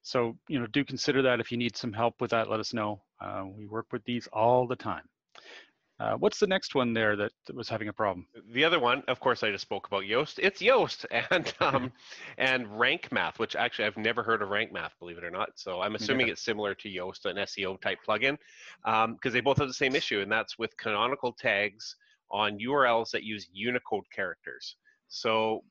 so 0.02 0.37
you 0.49 0.59
know, 0.59 0.67
do 0.67 0.85
consider 0.85 1.23
that. 1.23 1.40
If 1.40 1.52
you 1.52 1.59
need 1.59 1.76
some 1.76 1.93
help 1.93 2.21
with 2.21 2.31
that, 2.31 2.49
let 2.49 2.61
us 2.61 2.73
know. 2.73 3.02
Uh, 3.21 3.45
we 3.47 3.67
work 3.67 3.87
with 3.93 4.05
these 4.05 4.29
all 4.33 4.67
the 4.67 4.76
time. 4.76 5.02
Uh, 6.00 6.14
what's 6.14 6.40
the 6.40 6.47
next 6.47 6.75
one 6.75 6.95
there 6.95 7.14
that, 7.14 7.30
that, 7.45 7.54
was 7.54 7.69
having 7.69 7.88
a 7.88 7.92
problem? 7.92 8.26
The 8.54 8.64
other 8.64 8.80
one, 8.80 9.02
of 9.07 9.21
course, 9.21 9.42
I 9.42 9.50
just 9.50 9.61
spoke 9.61 9.87
about 9.87 10.04
Yoast. 10.04 10.38
It's 10.38 10.62
Yoast 10.62 11.04
and 11.30 11.52
um, 11.61 11.92
and 12.38 12.66
Rank 12.80 13.12
Math, 13.12 13.38
which 13.38 13.54
actually 13.54 13.85
I've 13.85 13.99
never 13.99 14.23
heard 14.23 14.40
of 14.40 14.49
Rank 14.49 14.73
Math, 14.73 14.95
believe 14.99 15.19
it 15.19 15.25
or 15.25 15.30
not. 15.30 15.50
So 15.57 15.83
I'm 15.83 15.95
assuming 15.95 16.28
it's 16.28 16.40
similar 16.42 16.75
to 16.76 16.88
Yoast, 16.88 17.26
an 17.26 17.37
SEO 17.37 17.78
type 17.83 17.99
plugin, 18.09 18.38
because 18.83 19.04
um, 19.04 19.33
they 19.33 19.40
both 19.40 19.59
have 19.59 19.69
the 19.69 19.75
same 19.75 19.95
issue, 19.95 20.21
and 20.21 20.33
that's 20.33 20.59
with 20.59 20.75
canonical 20.78 21.33
tags 21.33 21.97
on 22.30 22.59
URLs 22.59 23.11
that 23.11 23.23
use 23.23 23.49
Unicode 23.52 24.04
characters. 24.11 24.76
So 25.09 25.64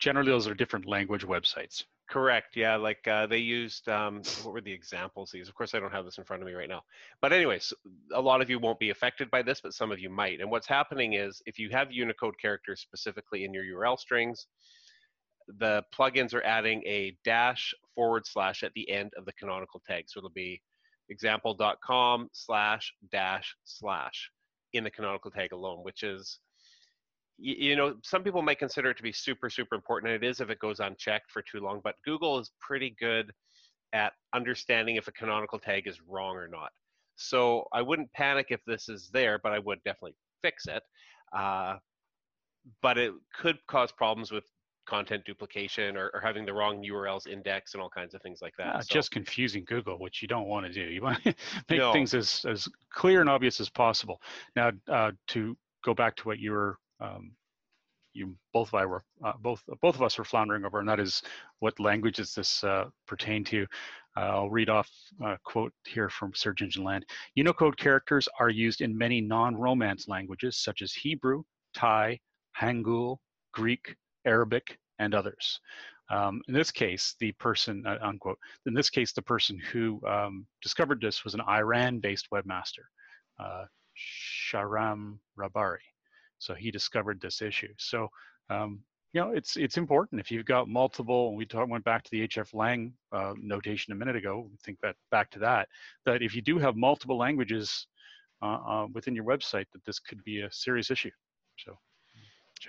generally, 0.00 0.32
those 0.32 0.48
are 0.48 0.54
different 0.54 0.86
language 0.86 1.24
websites. 1.24 1.84
Correct. 2.08 2.56
Yeah, 2.56 2.76
like 2.76 3.06
uh, 3.06 3.26
they 3.26 3.38
used 3.38 3.86
um, 3.88 4.22
what 4.42 4.54
were 4.54 4.60
the 4.62 4.72
examples 4.72 5.30
these? 5.30 5.48
Of 5.48 5.54
course, 5.54 5.74
I 5.74 5.80
don't 5.80 5.92
have 5.92 6.06
this 6.06 6.16
in 6.16 6.24
front 6.24 6.42
of 6.42 6.46
me 6.46 6.54
right 6.54 6.68
now. 6.68 6.82
But 7.20 7.34
anyways, 7.34 7.72
a 8.14 8.20
lot 8.20 8.40
of 8.40 8.48
you 8.48 8.58
won't 8.58 8.78
be 8.78 8.88
affected 8.88 9.30
by 9.30 9.42
this, 9.42 9.60
but 9.60 9.74
some 9.74 9.92
of 9.92 9.98
you 9.98 10.08
might. 10.08 10.40
And 10.40 10.50
what's 10.50 10.66
happening 10.66 11.14
is 11.14 11.42
if 11.44 11.58
you 11.58 11.68
have 11.70 11.92
Unicode 11.92 12.38
characters 12.40 12.80
specifically 12.80 13.44
in 13.44 13.52
your 13.52 13.64
URL 13.64 13.98
strings, 13.98 14.46
the 15.58 15.82
plugins 15.98 16.32
are 16.32 16.42
adding 16.44 16.82
a 16.86 17.14
dash 17.24 17.74
forward 17.94 18.26
slash 18.26 18.62
at 18.62 18.72
the 18.72 18.88
end 18.90 19.12
of 19.18 19.26
the 19.26 19.32
canonical 19.32 19.82
tag. 19.86 20.04
So 20.08 20.18
it'll 20.18 20.30
be 20.30 20.62
example.com 21.10 22.30
slash 22.32 22.92
dash 23.12 23.54
slash 23.64 24.30
in 24.72 24.84
the 24.84 24.90
canonical 24.90 25.30
tag 25.30 25.52
alone, 25.52 25.80
which 25.82 26.02
is 26.02 26.38
you, 27.38 27.54
you 27.70 27.76
know, 27.76 27.94
some 28.02 28.22
people 28.22 28.42
might 28.42 28.58
consider 28.58 28.90
it 28.90 28.96
to 28.96 29.02
be 29.02 29.12
super, 29.12 29.48
super 29.48 29.74
important, 29.74 30.12
and 30.12 30.22
it 30.22 30.28
is 30.28 30.40
if 30.40 30.50
it 30.50 30.58
goes 30.58 30.80
unchecked 30.80 31.30
for 31.30 31.42
too 31.42 31.60
long. 31.60 31.80
But 31.82 31.94
Google 32.04 32.38
is 32.38 32.50
pretty 32.60 32.94
good 32.98 33.32
at 33.92 34.12
understanding 34.34 34.96
if 34.96 35.08
a 35.08 35.12
canonical 35.12 35.58
tag 35.58 35.86
is 35.86 36.00
wrong 36.06 36.36
or 36.36 36.48
not. 36.48 36.70
So 37.16 37.66
I 37.72 37.82
wouldn't 37.82 38.12
panic 38.12 38.46
if 38.50 38.60
this 38.66 38.88
is 38.88 39.10
there, 39.12 39.38
but 39.42 39.52
I 39.52 39.58
would 39.60 39.82
definitely 39.84 40.14
fix 40.42 40.66
it. 40.66 40.82
Uh, 41.36 41.76
but 42.82 42.98
it 42.98 43.12
could 43.40 43.58
cause 43.66 43.90
problems 43.92 44.30
with 44.30 44.44
content 44.86 45.22
duplication 45.24 45.96
or, 45.96 46.10
or, 46.14 46.20
having 46.20 46.46
the 46.46 46.52
wrong 46.52 46.82
URLs 46.82 47.26
index 47.26 47.74
and 47.74 47.82
all 47.82 47.90
kinds 47.90 48.14
of 48.14 48.22
things 48.22 48.40
like 48.40 48.54
that. 48.56 48.66
Yeah, 48.66 48.80
so. 48.80 48.86
Just 48.94 49.10
confusing 49.10 49.64
Google, 49.66 49.98
which 49.98 50.22
you 50.22 50.28
don't 50.28 50.46
want 50.46 50.64
to 50.64 50.72
do. 50.72 50.80
You 50.80 51.02
want 51.02 51.22
to 51.24 51.34
make 51.68 51.78
no. 51.78 51.92
things 51.92 52.14
as, 52.14 52.46
as 52.48 52.66
clear 52.90 53.20
and 53.20 53.28
obvious 53.28 53.60
as 53.60 53.68
possible. 53.68 54.20
Now, 54.56 54.70
uh, 54.88 55.12
to 55.28 55.56
go 55.84 55.92
back 55.92 56.16
to 56.16 56.24
what 56.24 56.38
you 56.38 56.52
were 56.52 56.78
um, 57.00 57.32
you 58.14 58.34
both 58.52 58.68
of 58.68 58.74
I 58.74 58.86
were 58.86 59.04
uh, 59.24 59.34
both 59.40 59.62
both 59.80 59.94
of 59.94 60.02
us 60.02 60.18
were 60.18 60.24
floundering 60.24 60.64
over, 60.64 60.80
and 60.80 60.88
that 60.88 61.00
is 61.00 61.22
what 61.60 61.78
languages 61.78 62.34
this 62.34 62.64
uh, 62.64 62.86
pertain 63.06 63.44
to. 63.44 63.66
Uh, 64.16 64.20
I'll 64.20 64.50
read 64.50 64.68
off 64.68 64.90
a 65.22 65.38
quote 65.44 65.72
here 65.86 66.08
from 66.08 66.34
Search 66.34 66.62
Engine 66.62 66.82
Land. 66.82 67.04
Unicode 67.36 67.76
characters 67.76 68.28
are 68.40 68.50
used 68.50 68.80
in 68.80 68.96
many 68.96 69.20
non-Romance 69.20 70.08
languages 70.08 70.56
such 70.56 70.82
as 70.82 70.92
Hebrew, 70.92 71.44
Thai, 71.74 72.18
Hangul, 72.60 73.18
Greek, 73.52 73.94
Arabic, 74.24 74.76
and 74.98 75.14
others. 75.14 75.60
Um, 76.10 76.40
in 76.48 76.54
this 76.54 76.70
case, 76.70 77.14
the 77.20 77.32
person, 77.32 77.86
uh, 77.86 77.98
unquote, 78.02 78.38
in 78.66 78.74
this 78.74 78.90
case, 78.90 79.12
the 79.12 79.22
person 79.22 79.58
who 79.70 80.00
um, 80.06 80.46
discovered 80.62 81.00
this 81.00 81.22
was 81.22 81.34
an 81.34 81.42
Iran-based 81.42 82.28
webmaster, 82.32 82.86
uh, 83.38 83.66
Shahram 84.50 85.18
Rabari. 85.38 85.78
So 86.38 86.54
he 86.54 86.70
discovered 86.70 87.20
this 87.20 87.42
issue. 87.42 87.72
So 87.78 88.08
um, 88.50 88.80
you 89.12 89.20
know, 89.20 89.30
it's 89.32 89.56
it's 89.56 89.78
important 89.78 90.20
if 90.20 90.30
you've 90.30 90.44
got 90.44 90.68
multiple. 90.68 91.34
We 91.34 91.46
talk, 91.46 91.68
went 91.68 91.84
back 91.84 92.04
to 92.04 92.10
the 92.10 92.28
HF 92.28 92.54
Lang 92.54 92.92
uh, 93.12 93.34
notation 93.40 93.92
a 93.92 93.96
minute 93.96 94.16
ago. 94.16 94.50
Think 94.64 94.78
that 94.82 94.96
back 95.10 95.30
to 95.30 95.38
that. 95.40 95.68
That 96.04 96.22
if 96.22 96.36
you 96.36 96.42
do 96.42 96.58
have 96.58 96.76
multiple 96.76 97.16
languages 97.16 97.86
uh, 98.42 98.58
uh, 98.66 98.86
within 98.92 99.14
your 99.14 99.24
website, 99.24 99.64
that 99.72 99.84
this 99.86 99.98
could 99.98 100.22
be 100.24 100.42
a 100.42 100.52
serious 100.52 100.90
issue. 100.90 101.10
So, 101.58 101.78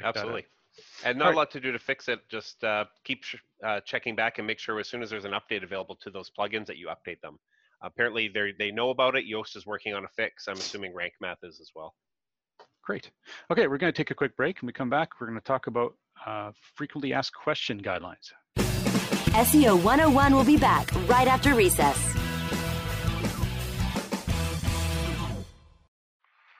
absolutely. 0.01 0.45
And 1.03 1.17
not 1.17 1.33
a 1.33 1.35
lot 1.35 1.51
to 1.51 1.59
do 1.59 1.73
to 1.73 1.79
fix 1.79 2.07
it. 2.07 2.21
Just 2.29 2.63
uh, 2.63 2.85
keep 3.03 3.23
uh, 3.65 3.81
checking 3.81 4.15
back 4.15 4.37
and 4.37 4.47
make 4.47 4.59
sure 4.59 4.79
as 4.79 4.87
soon 4.87 5.03
as 5.03 5.09
there's 5.09 5.25
an 5.25 5.33
update 5.33 5.63
available 5.63 5.97
to 5.97 6.09
those 6.09 6.31
plugins 6.31 6.67
that 6.67 6.77
you 6.77 6.87
update 6.87 7.19
them. 7.19 7.37
Apparently, 7.81 8.29
they 8.29 8.53
they 8.57 8.71
know 8.71 8.91
about 8.91 9.17
it. 9.17 9.25
Yoast 9.25 9.57
is 9.57 9.65
working 9.65 9.93
on 9.93 10.05
a 10.05 10.09
fix. 10.15 10.47
I'm 10.47 10.53
assuming 10.53 10.93
Rank 10.93 11.13
Math 11.19 11.43
is 11.43 11.59
as 11.59 11.71
well. 11.75 11.95
Great. 12.89 13.11
Okay, 13.51 13.67
we're 13.67 13.77
going 13.77 13.93
to 13.93 13.95
take 13.95 14.09
a 14.09 14.15
quick 14.15 14.35
break. 14.35 14.61
and 14.61 14.65
we 14.65 14.73
come 14.73 14.89
back, 14.89 15.21
we're 15.21 15.27
going 15.27 15.37
to 15.37 15.45
talk 15.45 15.67
about 15.67 15.93
uh, 16.25 16.51
frequently 16.73 17.13
asked 17.13 17.35
question 17.35 17.79
guidelines. 17.83 18.31
SEO 18.57 19.75
101 19.83 20.33
will 20.33 20.43
be 20.43 20.57
back 20.57 20.89
right 21.07 21.27
after 21.27 21.53
recess. 21.53 22.15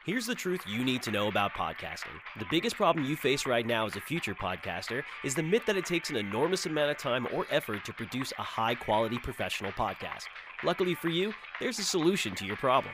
Here's 0.05 0.27
the 0.27 0.35
truth 0.35 0.61
you 0.67 0.83
need 0.83 1.01
to 1.01 1.09
know 1.09 1.29
about 1.29 1.53
podcasting. 1.53 2.13
The 2.37 2.45
biggest 2.51 2.75
problem 2.75 3.05
you 3.05 3.15
face 3.15 3.47
right 3.47 3.65
now 3.65 3.87
as 3.87 3.95
a 3.95 4.01
future 4.01 4.35
podcaster 4.35 5.01
is 5.23 5.33
the 5.33 5.41
myth 5.41 5.63
that 5.65 5.77
it 5.77 5.85
takes 5.85 6.11
an 6.11 6.15
enormous 6.15 6.67
amount 6.67 6.91
of 6.91 6.99
time 6.99 7.27
or 7.33 7.47
effort 7.49 7.83
to 7.85 7.93
produce 7.93 8.33
a 8.37 8.43
high 8.43 8.75
quality 8.75 9.17
professional 9.17 9.71
podcast. 9.71 10.25
Luckily 10.63 10.93
for 10.93 11.09
you, 11.09 11.33
there's 11.59 11.79
a 11.79 11.83
solution 11.83 12.35
to 12.35 12.45
your 12.45 12.57
problem. 12.57 12.93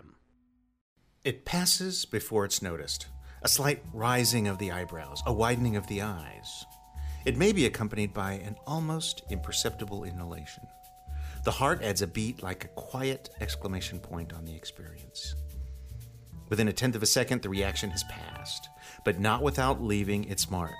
It 1.22 1.44
passes 1.44 2.06
before 2.06 2.44
it's 2.44 2.62
noticed. 2.62 3.06
A 3.42 3.48
slight 3.48 3.84
rising 3.92 4.48
of 4.48 4.58
the 4.58 4.72
eyebrows, 4.72 5.22
a 5.26 5.32
widening 5.32 5.76
of 5.76 5.86
the 5.86 6.02
eyes. 6.02 6.64
It 7.24 7.36
may 7.36 7.52
be 7.52 7.66
accompanied 7.66 8.14
by 8.14 8.32
an 8.32 8.56
almost 8.66 9.22
imperceptible 9.30 10.04
inhalation. 10.04 10.66
The 11.42 11.50
heart 11.50 11.82
adds 11.82 12.02
a 12.02 12.06
beat 12.06 12.42
like 12.42 12.64
a 12.64 12.68
quiet 12.68 13.30
exclamation 13.40 13.98
point 13.98 14.32
on 14.32 14.44
the 14.44 14.54
experience. 14.54 15.34
Within 16.50 16.68
a 16.68 16.72
tenth 16.72 16.96
of 16.96 17.02
a 17.02 17.06
second, 17.06 17.42
the 17.42 17.48
reaction 17.48 17.90
has 17.90 18.04
passed, 18.04 18.68
but 19.04 19.20
not 19.20 19.42
without 19.42 19.82
leaving 19.82 20.24
its 20.24 20.50
mark. 20.50 20.70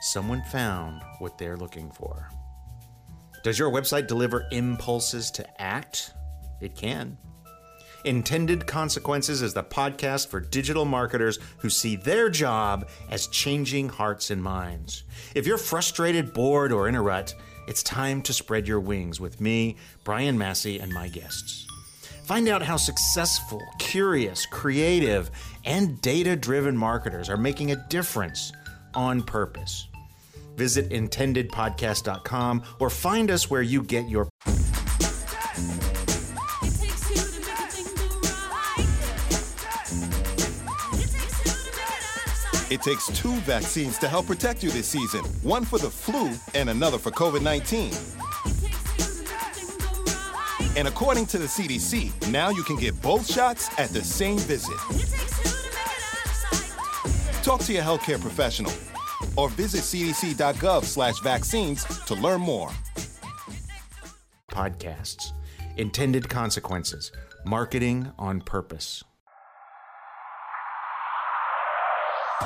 Someone 0.00 0.42
found 0.44 1.02
what 1.18 1.36
they're 1.36 1.56
looking 1.56 1.90
for. 1.90 2.30
Does 3.44 3.58
your 3.58 3.70
website 3.70 4.06
deliver 4.06 4.46
impulses 4.50 5.30
to 5.32 5.60
act? 5.60 6.12
It 6.60 6.74
can. 6.76 7.18
Intended 8.04 8.66
Consequences 8.66 9.42
is 9.42 9.54
the 9.54 9.62
podcast 9.62 10.28
for 10.28 10.40
digital 10.40 10.84
marketers 10.84 11.38
who 11.58 11.70
see 11.70 11.96
their 11.96 12.28
job 12.30 12.88
as 13.10 13.26
changing 13.28 13.88
hearts 13.88 14.30
and 14.30 14.42
minds. 14.42 15.04
If 15.34 15.46
you're 15.46 15.58
frustrated, 15.58 16.32
bored, 16.32 16.72
or 16.72 16.88
in 16.88 16.94
a 16.94 17.02
rut, 17.02 17.34
it's 17.66 17.82
time 17.82 18.22
to 18.22 18.32
spread 18.32 18.66
your 18.66 18.80
wings 18.80 19.20
with 19.20 19.40
me, 19.40 19.76
Brian 20.04 20.36
Massey, 20.36 20.78
and 20.78 20.92
my 20.92 21.08
guests. 21.08 21.66
Find 22.24 22.48
out 22.48 22.62
how 22.62 22.76
successful, 22.76 23.60
curious, 23.78 24.46
creative, 24.46 25.30
and 25.64 26.00
data 26.00 26.36
driven 26.36 26.76
marketers 26.76 27.28
are 27.28 27.36
making 27.36 27.72
a 27.72 27.76
difference 27.88 28.52
on 28.94 29.22
purpose. 29.22 29.88
Visit 30.56 30.90
intendedpodcast.com 30.90 32.62
or 32.78 32.90
find 32.90 33.30
us 33.30 33.50
where 33.50 33.62
you 33.62 33.82
get 33.82 34.08
your. 34.08 34.28
It 42.72 42.80
takes 42.80 43.06
two 43.08 43.34
vaccines 43.40 43.98
to 43.98 44.08
help 44.08 44.26
protect 44.26 44.62
you 44.62 44.70
this 44.70 44.88
season 44.88 45.22
one 45.42 45.62
for 45.62 45.78
the 45.78 45.90
flu 45.90 46.32
and 46.54 46.70
another 46.70 46.96
for 46.96 47.10
COVID 47.10 47.42
19. 47.42 47.92
And 50.78 50.88
according 50.88 51.26
to 51.26 51.38
the 51.38 51.44
CDC, 51.44 52.30
now 52.30 52.48
you 52.48 52.62
can 52.62 52.76
get 52.76 52.98
both 53.02 53.30
shots 53.30 53.68
at 53.78 53.90
the 53.90 54.02
same 54.02 54.38
visit. 54.38 54.78
Talk 57.42 57.60
to 57.64 57.74
your 57.74 57.82
healthcare 57.82 58.18
professional 58.18 58.72
or 59.36 59.50
visit 59.50 59.82
cdc.gov 59.82 60.84
slash 60.84 61.20
vaccines 61.20 61.84
to 62.06 62.14
learn 62.14 62.40
more. 62.40 62.70
Podcasts. 64.50 65.32
Intended 65.76 66.26
Consequences. 66.30 67.12
Marketing 67.44 68.10
on 68.18 68.40
Purpose. 68.40 69.04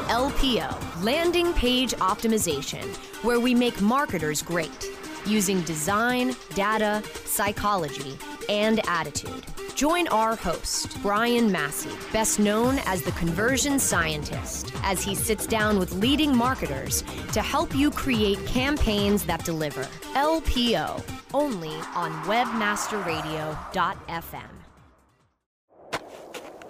LPO, 0.05 1.03
Landing 1.03 1.55
Page 1.55 1.95
Optimization, 1.95 2.85
where 3.25 3.41
we 3.41 3.55
make 3.55 3.81
marketers 3.81 4.43
great 4.43 4.87
using 5.27 5.61
design, 5.63 6.37
data, 6.55 7.03
psychology, 7.25 8.17
and 8.49 8.81
attitude. 8.89 9.45
Join 9.75 10.09
our 10.09 10.37
host, 10.37 11.03
Brian 11.03 11.53
Massey, 11.53 11.91
best 12.13 12.39
known 12.39 12.79
as 12.87 13.03
the 13.03 13.13
conversion 13.13 13.79
scientist, 13.79 14.73
as 14.83 15.03
he 15.03 15.15
sits 15.15 15.47
down 15.47 15.79
with 15.79 15.93
leading 15.93 16.35
marketers 16.35 17.05
to 17.33 17.43
help 17.43 17.75
you 17.75 17.91
create 17.91 18.43
campaigns 18.47 19.25
that 19.25 19.45
deliver. 19.45 19.83
LPO, 20.15 21.03
only 21.35 21.75
on 21.95 22.13
webmasterradio.fm. 22.25 24.56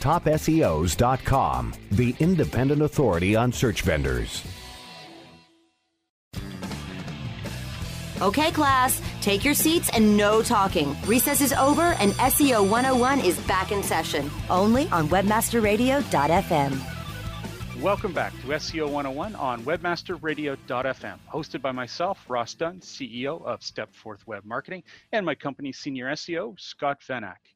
TopSEOs.com, 0.00 1.74
the 1.92 2.14
independent 2.20 2.82
authority 2.82 3.36
on 3.36 3.52
search 3.52 3.82
vendors. 3.82 4.42
Okay, 8.22 8.50
class, 8.50 9.02
take 9.20 9.44
your 9.44 9.52
seats 9.52 9.90
and 9.92 10.16
no 10.16 10.40
talking. 10.40 10.96
Recess 11.04 11.42
is 11.42 11.52
over 11.52 11.82
and 12.00 12.12
SEO 12.12 12.66
101 12.66 13.20
is 13.20 13.38
back 13.40 13.72
in 13.72 13.82
session, 13.82 14.30
only 14.48 14.88
on 14.88 15.06
webmasterradio.fm. 15.08 16.96
Welcome 17.82 18.14
back 18.14 18.32
to 18.40 18.46
SEO 18.46 18.88
101 18.88 19.34
on 19.34 19.62
webmasterradio.fm, 19.64 21.18
hosted 21.30 21.60
by 21.60 21.72
myself, 21.72 22.24
Ross 22.26 22.54
Dunn, 22.54 22.80
CEO 22.80 23.44
of 23.44 23.62
Step 23.62 23.90
Stepforth 23.92 24.26
Web 24.26 24.46
Marketing, 24.46 24.82
and 25.12 25.26
my 25.26 25.34
company's 25.34 25.78
senior 25.78 26.06
SEO, 26.12 26.58
Scott 26.58 27.02
Van 27.02 27.22
Achte. 27.22 27.55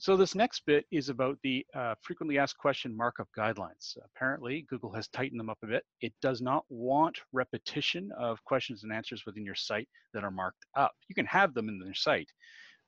So 0.00 0.16
this 0.16 0.34
next 0.34 0.62
bit 0.64 0.86
is 0.90 1.10
about 1.10 1.36
the 1.42 1.62
uh, 1.74 1.94
frequently 2.00 2.38
asked 2.38 2.56
question 2.56 2.96
markup 2.96 3.28
guidelines. 3.36 3.98
Apparently, 4.02 4.64
Google 4.70 4.90
has 4.94 5.08
tightened 5.08 5.38
them 5.38 5.50
up 5.50 5.58
a 5.62 5.66
bit. 5.66 5.84
It 6.00 6.14
does 6.22 6.40
not 6.40 6.64
want 6.70 7.18
repetition 7.34 8.10
of 8.18 8.42
questions 8.44 8.82
and 8.82 8.94
answers 8.94 9.24
within 9.26 9.44
your 9.44 9.54
site 9.54 9.90
that 10.14 10.24
are 10.24 10.30
marked 10.30 10.64
up. 10.74 10.92
You 11.08 11.14
can 11.14 11.26
have 11.26 11.52
them 11.52 11.68
in 11.68 11.78
your 11.84 11.92
site, 11.92 12.30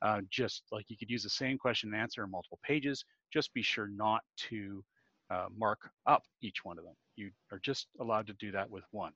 uh, 0.01 0.23
just 0.31 0.63
like 0.73 0.87
you 0.89 0.97
could 0.97 1.11
use 1.11 1.23
the 1.23 1.29
same 1.29 1.59
question 1.59 1.93
and 1.93 2.01
answer 2.01 2.23
on 2.23 2.31
multiple 2.31 2.59
pages. 2.63 3.05
Just 3.31 3.53
be 3.53 3.61
sure 3.61 3.89
not 3.89 4.23
to 4.49 4.83
uh, 5.29 5.49
mark 5.55 5.91
up 6.07 6.23
each 6.41 6.65
one 6.65 6.79
of 6.79 6.85
them. 6.85 6.97
You 7.17 7.31
are 7.53 7.61
just 7.63 7.89
allowed 8.01 8.27
to 8.29 8.35
do 8.41 8.51
that 8.53 8.71
with 8.71 8.85
one. 8.91 9.13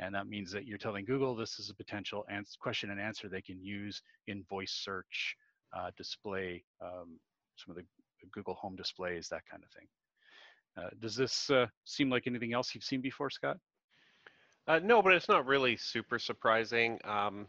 And 0.00 0.12
that 0.16 0.26
means 0.26 0.50
that 0.50 0.66
you're 0.66 0.78
telling 0.78 1.04
Google 1.04 1.36
this 1.36 1.60
is 1.60 1.70
a 1.70 1.76
potential 1.76 2.26
question 2.58 2.90
and 2.90 3.00
answer 3.00 3.28
they 3.28 3.40
can 3.40 3.62
use 3.62 4.02
in 4.26 4.42
voice 4.50 4.72
search, 4.72 5.36
uh, 5.72 5.92
display, 5.96 6.64
um, 6.82 7.20
some 7.56 7.76
of 7.76 7.76
the 7.76 7.84
Google 8.32 8.54
Home 8.54 8.76
displays, 8.76 9.28
that 9.28 9.46
kind 9.50 9.62
of 9.62 9.70
thing. 9.70 9.86
Uh, 10.76 10.90
does 11.00 11.16
this 11.16 11.48
uh, 11.50 11.66
seem 11.84 12.10
like 12.10 12.26
anything 12.26 12.52
else 12.52 12.74
you've 12.74 12.84
seen 12.84 13.00
before, 13.00 13.30
Scott? 13.30 13.58
Uh, 14.68 14.80
no, 14.82 15.00
but 15.00 15.12
it's 15.12 15.28
not 15.28 15.46
really 15.46 15.76
super 15.76 16.18
surprising. 16.18 16.98
Um, 17.04 17.46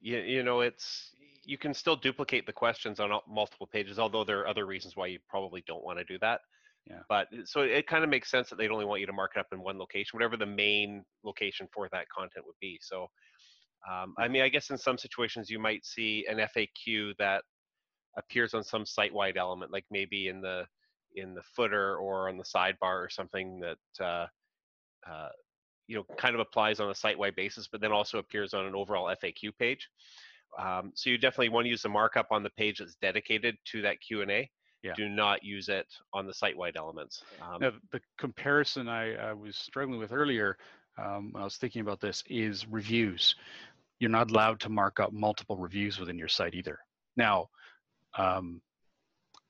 you, 0.00 0.18
you 0.18 0.42
know, 0.42 0.60
it's 0.60 1.10
you 1.44 1.58
can 1.58 1.72
still 1.72 1.96
duplicate 1.96 2.46
the 2.46 2.52
questions 2.52 3.00
on 3.00 3.10
multiple 3.28 3.66
pages, 3.66 3.98
although 3.98 4.24
there 4.24 4.40
are 4.40 4.48
other 4.48 4.66
reasons 4.66 4.96
why 4.96 5.06
you 5.06 5.18
probably 5.28 5.62
don't 5.66 5.84
want 5.84 5.98
to 5.98 6.04
do 6.04 6.18
that. 6.20 6.40
Yeah. 6.86 7.00
But 7.08 7.28
so 7.44 7.60
it 7.60 7.86
kind 7.86 8.02
of 8.02 8.10
makes 8.10 8.30
sense 8.30 8.48
that 8.48 8.56
they'd 8.56 8.70
only 8.70 8.84
want 8.84 9.00
you 9.00 9.06
to 9.06 9.12
mark 9.12 9.32
it 9.36 9.40
up 9.40 9.48
in 9.52 9.60
one 9.60 9.78
location, 9.78 10.16
whatever 10.16 10.36
the 10.36 10.46
main 10.46 11.04
location 11.22 11.68
for 11.72 11.88
that 11.92 12.08
content 12.08 12.46
would 12.46 12.56
be. 12.60 12.78
So, 12.80 13.08
um, 13.90 14.14
I 14.18 14.28
mean, 14.28 14.42
I 14.42 14.48
guess 14.48 14.70
in 14.70 14.78
some 14.78 14.98
situations 14.98 15.50
you 15.50 15.58
might 15.58 15.84
see 15.84 16.26
an 16.28 16.38
FAQ 16.38 17.16
that 17.18 17.44
appears 18.16 18.54
on 18.54 18.64
some 18.64 18.86
site-wide 18.86 19.36
element, 19.36 19.72
like 19.72 19.84
maybe 19.90 20.28
in 20.28 20.40
the 20.40 20.66
in 21.16 21.34
the 21.34 21.42
footer 21.54 21.96
or 21.96 22.28
on 22.28 22.36
the 22.36 22.44
sidebar 22.44 23.04
or 23.04 23.08
something 23.10 23.60
that 23.60 24.04
uh, 24.04 24.26
uh, 25.10 25.28
you 25.86 25.96
know 25.96 26.04
kind 26.16 26.34
of 26.34 26.40
applies 26.40 26.80
on 26.80 26.90
a 26.90 26.94
site-wide 26.94 27.34
basis, 27.36 27.68
but 27.70 27.80
then 27.80 27.92
also 27.92 28.18
appears 28.18 28.54
on 28.54 28.66
an 28.66 28.74
overall 28.74 29.14
FAQ 29.22 29.56
page. 29.58 29.88
Um, 30.58 30.92
so 30.94 31.10
you 31.10 31.18
definitely 31.18 31.50
want 31.50 31.64
to 31.66 31.70
use 31.70 31.82
the 31.82 31.88
markup 31.88 32.28
on 32.30 32.42
the 32.42 32.50
page 32.50 32.78
that's 32.78 32.96
dedicated 32.96 33.56
to 33.72 33.82
that 33.82 34.00
Q 34.00 34.22
and 34.22 34.30
A. 34.30 34.50
Yeah. 34.82 34.92
Do 34.96 35.08
not 35.08 35.42
use 35.42 35.68
it 35.68 35.86
on 36.12 36.26
the 36.26 36.32
site-wide 36.32 36.76
elements. 36.76 37.22
Um, 37.42 37.60
now, 37.60 37.72
the 37.90 38.00
comparison 38.16 38.88
I, 38.88 39.14
I, 39.16 39.32
was 39.32 39.56
struggling 39.56 39.98
with 39.98 40.12
earlier 40.12 40.56
um, 40.96 41.32
when 41.32 41.40
I 41.40 41.44
was 41.44 41.56
thinking 41.56 41.82
about 41.82 42.00
this 42.00 42.22
is 42.28 42.64
reviews. 42.68 43.34
You're 43.98 44.10
not 44.10 44.30
allowed 44.30 44.60
to 44.60 44.68
mark 44.68 45.00
up 45.00 45.12
multiple 45.12 45.56
reviews 45.56 45.98
within 45.98 46.16
your 46.16 46.28
site 46.28 46.54
either. 46.54 46.78
Now, 47.16 47.48
um, 48.18 48.60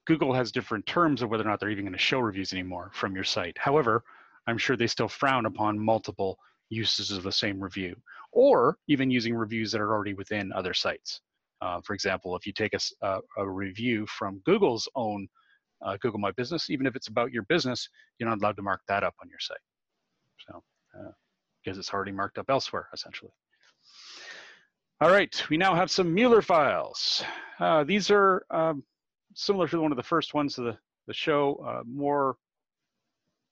Google 0.07 0.33
has 0.33 0.53
different 0.53 0.87
terms 0.87 1.21
of 1.21 1.31
whether 1.31 1.45
or 1.45 1.49
not 1.49 1.61
they're 1.61 1.71
even 1.71 1.85
going 1.85 1.93
to 1.93 1.99
show 1.99 2.21
reviews 2.21 2.53
anymore 2.53 2.91
from 2.95 3.15
your 3.15 3.25
site. 3.25 3.57
However, 3.59 4.05
I'm 4.47 4.59
sure 4.59 4.77
they 4.77 4.87
still 4.87 5.09
frown 5.09 5.47
upon 5.47 5.79
multiple 5.79 6.39
uses 6.71 7.11
of 7.11 7.23
the 7.23 7.33
same 7.33 7.61
review, 7.61 7.97
or 8.33 8.79
even 8.89 9.11
using 9.11 9.35
reviews 9.35 9.73
that 9.73 9.81
are 9.81 9.93
already 9.93 10.15
within 10.15 10.53
other 10.53 10.73
sites. 10.75 11.21
Uh, 11.61 11.81
for 11.83 11.93
example, 11.93 12.37
if 12.37 12.47
you 12.47 12.53
take 12.53 12.75
a, 12.75 12.79
a, 13.07 13.19
a 13.39 13.51
review 13.51 14.07
from 14.07 14.41
Google's 14.45 14.89
own 14.95 15.29
uh, 15.85 15.97
Google 16.01 16.21
My 16.21 16.31
Business, 16.33 16.71
even 16.71 16.87
if 16.87 16.97
it's 16.97 17.09
about 17.09 17.33
your 17.33 17.43
business, 17.45 17.89
you're 18.19 18.29
not 18.29 18.39
allowed 18.39 18.57
to 18.57 18.63
mark 18.63 18.81
that 18.89 19.03
up 19.03 19.15
on 19.23 19.29
your 19.29 19.41
site. 19.41 19.59
So, 20.47 20.63
uh, 20.99 21.11
because 21.63 21.79
it's 21.79 21.93
already 21.93 22.13
marked 22.13 22.39
up 22.39 22.49
elsewhere, 22.49 22.89
essentially. 22.95 23.33
All 25.01 25.13
right, 25.13 25.45
we 25.49 25.57
now 25.57 25.77
have 25.77 25.93
some 25.93 26.13
Mueller 26.13 26.43
files. 26.43 27.23
Uh, 27.61 27.85
these 27.85 28.11
are 28.11 28.45
um, 28.51 28.83
similar 29.33 29.69
to 29.69 29.81
one 29.81 29.93
of 29.93 29.97
the 29.97 30.03
first 30.03 30.35
ones 30.35 30.59
of 30.59 30.65
the, 30.65 30.79
the 31.07 31.15
show, 31.15 31.55
uh, 31.65 31.83
more 31.87 32.35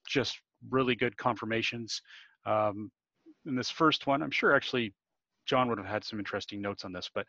just 0.05 0.41
really 0.69 0.93
good 0.93 1.15
confirmations. 1.15 2.01
Um, 2.45 2.91
in 3.45 3.55
this 3.55 3.69
first 3.69 4.07
one, 4.07 4.21
I'm 4.21 4.31
sure 4.31 4.53
actually 4.53 4.93
John 5.45 5.69
would 5.69 5.77
have 5.77 5.87
had 5.87 6.03
some 6.03 6.19
interesting 6.19 6.61
notes 6.61 6.83
on 6.83 6.91
this, 6.91 7.09
but 7.15 7.25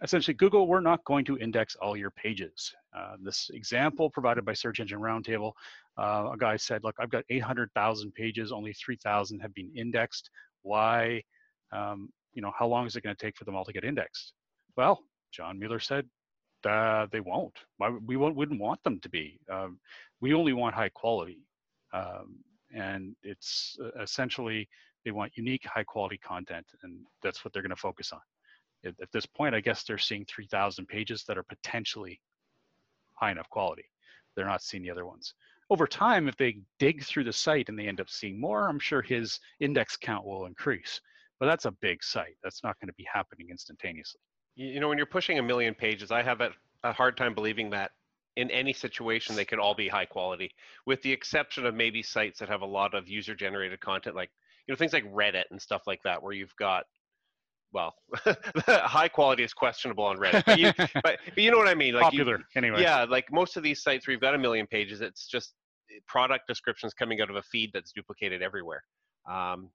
essentially 0.00 0.34
Google, 0.34 0.68
we're 0.68 0.80
not 0.80 1.02
going 1.04 1.24
to 1.24 1.36
index 1.38 1.74
all 1.74 1.96
your 1.96 2.12
pages. 2.12 2.72
Uh, 2.96 3.16
this 3.20 3.50
example 3.52 4.10
provided 4.10 4.44
by 4.44 4.52
Search 4.52 4.78
Engine 4.78 5.00
Roundtable, 5.00 5.54
uh, 5.98 6.30
a 6.32 6.36
guy 6.38 6.56
said, 6.56 6.84
look, 6.84 6.94
I've 7.00 7.10
got 7.10 7.24
800,000 7.28 8.14
pages, 8.14 8.52
only 8.52 8.72
3,000 8.74 9.40
have 9.40 9.52
been 9.54 9.72
indexed. 9.74 10.30
Why? 10.62 11.24
Um, 11.72 12.10
you 12.32 12.42
know, 12.42 12.52
how 12.56 12.66
long 12.66 12.86
is 12.86 12.96
it 12.96 13.02
going 13.02 13.14
to 13.14 13.22
take 13.22 13.36
for 13.36 13.44
them 13.44 13.56
all 13.56 13.64
to 13.64 13.72
get 13.72 13.84
indexed? 13.84 14.32
Well, 14.76 15.02
John 15.32 15.58
Mueller 15.58 15.80
said 15.80 16.06
uh, 16.68 17.06
they 17.10 17.20
won't. 17.20 17.58
We 18.06 18.16
won't, 18.16 18.36
wouldn't 18.36 18.60
want 18.60 18.82
them 18.82 19.00
to 19.00 19.08
be. 19.08 19.38
Um, 19.50 19.78
we 20.20 20.34
only 20.34 20.52
want 20.52 20.74
high 20.74 20.90
quality. 20.90 21.38
Um, 21.92 22.36
and 22.74 23.16
it's 23.22 23.76
uh, 23.82 24.02
essentially 24.02 24.68
they 25.04 25.10
want 25.10 25.36
unique, 25.36 25.66
high 25.66 25.84
quality 25.84 26.18
content, 26.18 26.66
and 26.82 27.00
that's 27.22 27.44
what 27.44 27.52
they're 27.52 27.62
going 27.62 27.70
to 27.70 27.76
focus 27.76 28.12
on. 28.12 28.20
At, 28.84 28.94
at 29.00 29.12
this 29.12 29.26
point, 29.26 29.54
I 29.54 29.60
guess 29.60 29.82
they're 29.82 29.98
seeing 29.98 30.24
3,000 30.26 30.86
pages 30.86 31.24
that 31.26 31.38
are 31.38 31.42
potentially 31.42 32.20
high 33.14 33.30
enough 33.30 33.48
quality. 33.50 33.84
They're 34.36 34.46
not 34.46 34.62
seeing 34.62 34.82
the 34.82 34.90
other 34.90 35.06
ones. 35.06 35.34
Over 35.70 35.86
time, 35.86 36.28
if 36.28 36.36
they 36.36 36.58
dig 36.78 37.04
through 37.04 37.24
the 37.24 37.32
site 37.32 37.68
and 37.68 37.78
they 37.78 37.86
end 37.86 38.00
up 38.00 38.10
seeing 38.10 38.40
more, 38.40 38.68
I'm 38.68 38.78
sure 38.78 39.02
his 39.02 39.38
index 39.60 39.96
count 39.96 40.26
will 40.26 40.46
increase. 40.46 41.00
But 41.40 41.46
that's 41.46 41.64
a 41.64 41.70
big 41.70 42.04
site. 42.04 42.36
That's 42.44 42.62
not 42.62 42.78
going 42.80 42.88
to 42.88 42.94
be 42.94 43.06
happening 43.12 43.48
instantaneously. 43.50 44.20
You 44.56 44.78
know, 44.78 44.88
when 44.88 44.98
you're 44.98 45.06
pushing 45.06 45.38
a 45.38 45.42
million 45.42 45.74
pages, 45.74 46.10
I 46.10 46.22
have 46.22 46.40
a, 46.42 46.50
a 46.84 46.92
hard 46.92 47.16
time 47.16 47.34
believing 47.34 47.70
that 47.70 47.92
in 48.36 48.50
any 48.50 48.72
situation 48.72 49.34
they 49.34 49.44
could 49.44 49.58
all 49.58 49.74
be 49.74 49.88
high 49.88 50.04
quality, 50.04 50.50
with 50.86 51.02
the 51.02 51.12
exception 51.12 51.66
of 51.66 51.74
maybe 51.74 52.02
sites 52.02 52.38
that 52.38 52.48
have 52.48 52.60
a 52.60 52.66
lot 52.66 52.94
of 52.94 53.08
user 53.08 53.34
generated 53.34 53.80
content, 53.80 54.14
like 54.14 54.30
you 54.66 54.72
know 54.72 54.76
things 54.76 54.92
like 54.92 55.10
Reddit 55.12 55.44
and 55.50 55.60
stuff 55.60 55.82
like 55.86 56.02
that, 56.04 56.22
where 56.22 56.32
you've 56.32 56.54
got 56.56 56.84
well, 57.72 57.94
high 58.66 59.08
quality 59.08 59.44
is 59.44 59.52
questionable 59.54 60.04
on 60.04 60.18
Reddit, 60.18 60.44
but 60.44 60.58
you, 60.58 60.72
but, 61.02 61.18
but 61.24 61.38
you 61.38 61.50
know 61.50 61.58
what 61.58 61.68
I 61.68 61.74
mean. 61.74 61.94
Like 61.94 62.02
Popular, 62.02 62.38
you, 62.38 62.44
anyway. 62.56 62.82
Yeah, 62.82 63.04
like 63.04 63.32
most 63.32 63.56
of 63.56 63.62
these 63.62 63.82
sites 63.82 64.06
where 64.06 64.12
you've 64.12 64.20
got 64.20 64.34
a 64.34 64.38
million 64.38 64.66
pages, 64.66 65.00
it's 65.00 65.26
just 65.26 65.54
product 66.06 66.46
descriptions 66.46 66.92
coming 66.94 67.20
out 67.20 67.30
of 67.30 67.36
a 67.36 67.42
feed 67.42 67.70
that's 67.72 67.92
duplicated 67.92 68.42
everywhere. 68.42 68.82
Um, 69.30 69.70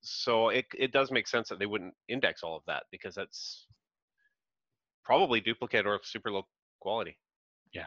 so 0.00 0.48
it 0.48 0.66
it 0.76 0.92
does 0.92 1.10
make 1.10 1.26
sense 1.26 1.48
that 1.48 1.58
they 1.58 1.66
wouldn't 1.66 1.94
index 2.08 2.42
all 2.42 2.56
of 2.56 2.62
that 2.66 2.84
because 2.90 3.14
that's 3.14 3.66
probably 5.04 5.40
duplicate 5.40 5.86
or 5.86 6.00
super 6.02 6.30
low 6.30 6.46
quality. 6.80 7.18
Yeah, 7.72 7.86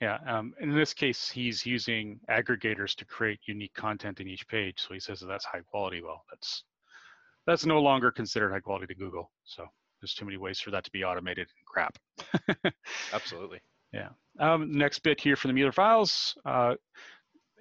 yeah. 0.00 0.18
Um, 0.26 0.54
in 0.60 0.74
this 0.74 0.94
case, 0.94 1.30
he's 1.30 1.64
using 1.64 2.20
aggregators 2.28 2.94
to 2.96 3.04
create 3.04 3.40
unique 3.46 3.74
content 3.74 4.20
in 4.20 4.28
each 4.28 4.46
page. 4.48 4.80
So 4.80 4.94
he 4.94 5.00
says 5.00 5.20
that 5.20 5.26
that's 5.26 5.44
high 5.44 5.60
quality. 5.60 6.02
Well, 6.02 6.24
that's 6.30 6.64
that's 7.46 7.66
no 7.66 7.80
longer 7.80 8.10
considered 8.10 8.52
high 8.52 8.60
quality 8.60 8.86
to 8.86 8.94
Google. 8.94 9.30
So 9.44 9.66
there's 10.00 10.14
too 10.14 10.24
many 10.24 10.36
ways 10.36 10.60
for 10.60 10.70
that 10.70 10.84
to 10.84 10.90
be 10.90 11.04
automated 11.04 11.48
and 11.56 11.66
crap. 11.66 12.74
Absolutely. 13.12 13.60
Yeah. 13.92 14.08
Um, 14.38 14.72
next 14.72 15.00
bit 15.00 15.20
here 15.20 15.36
from 15.36 15.48
the 15.50 15.54
Mueller 15.54 15.72
files. 15.72 16.36
Uh, 16.44 16.74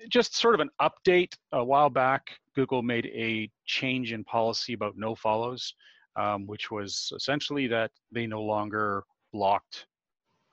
just 0.07 0.35
sort 0.35 0.55
of 0.55 0.62
an 0.62 0.69
update. 0.81 1.33
A 1.51 1.63
while 1.63 1.89
back, 1.89 2.31
Google 2.55 2.81
made 2.81 3.07
a 3.07 3.49
change 3.65 4.13
in 4.13 4.23
policy 4.23 4.73
about 4.73 4.97
no 4.97 5.15
follows, 5.15 5.73
um, 6.15 6.47
which 6.47 6.71
was 6.71 7.12
essentially 7.15 7.67
that 7.67 7.91
they 8.12 8.27
no 8.27 8.41
longer 8.41 9.03
blocked 9.33 9.85